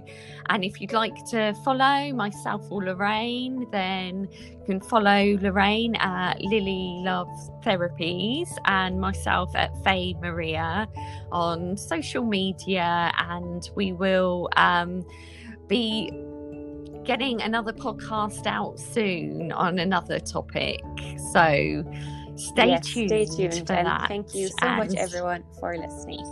and 0.49 0.63
if 0.63 0.79
you'd 0.79 0.93
like 0.93 1.15
to 1.31 1.53
follow 1.63 2.13
myself 2.13 2.69
or 2.69 2.83
Lorraine, 2.83 3.67
then 3.71 4.27
you 4.31 4.63
can 4.65 4.81
follow 4.81 5.37
Lorraine 5.41 5.95
at 5.95 6.41
Lily 6.41 7.01
Loves 7.03 7.49
Therapies 7.63 8.49
and 8.65 8.99
myself 8.99 9.55
at 9.55 9.71
Faye 9.83 10.15
Maria 10.21 10.87
on 11.31 11.77
social 11.77 12.23
media, 12.23 13.11
and 13.17 13.69
we 13.75 13.93
will 13.93 14.49
um, 14.57 15.05
be 15.67 16.11
getting 17.03 17.41
another 17.41 17.73
podcast 17.73 18.45
out 18.47 18.79
soon 18.79 19.51
on 19.51 19.79
another 19.79 20.19
topic. 20.19 20.81
So, 21.33 21.83
stay 22.35 22.69
Yes, 22.69 22.83
tuned. 22.83 23.09
Stay 23.09 23.25
tuned. 23.25 23.67
for 23.67 23.73
And 23.73 23.85
that. 23.85 24.07
thank 24.07 24.33
you 24.35 24.49
so 24.49 24.71
much, 24.71 24.93
everyone, 24.95 25.45
for 25.59 25.77
listening. 25.77 26.27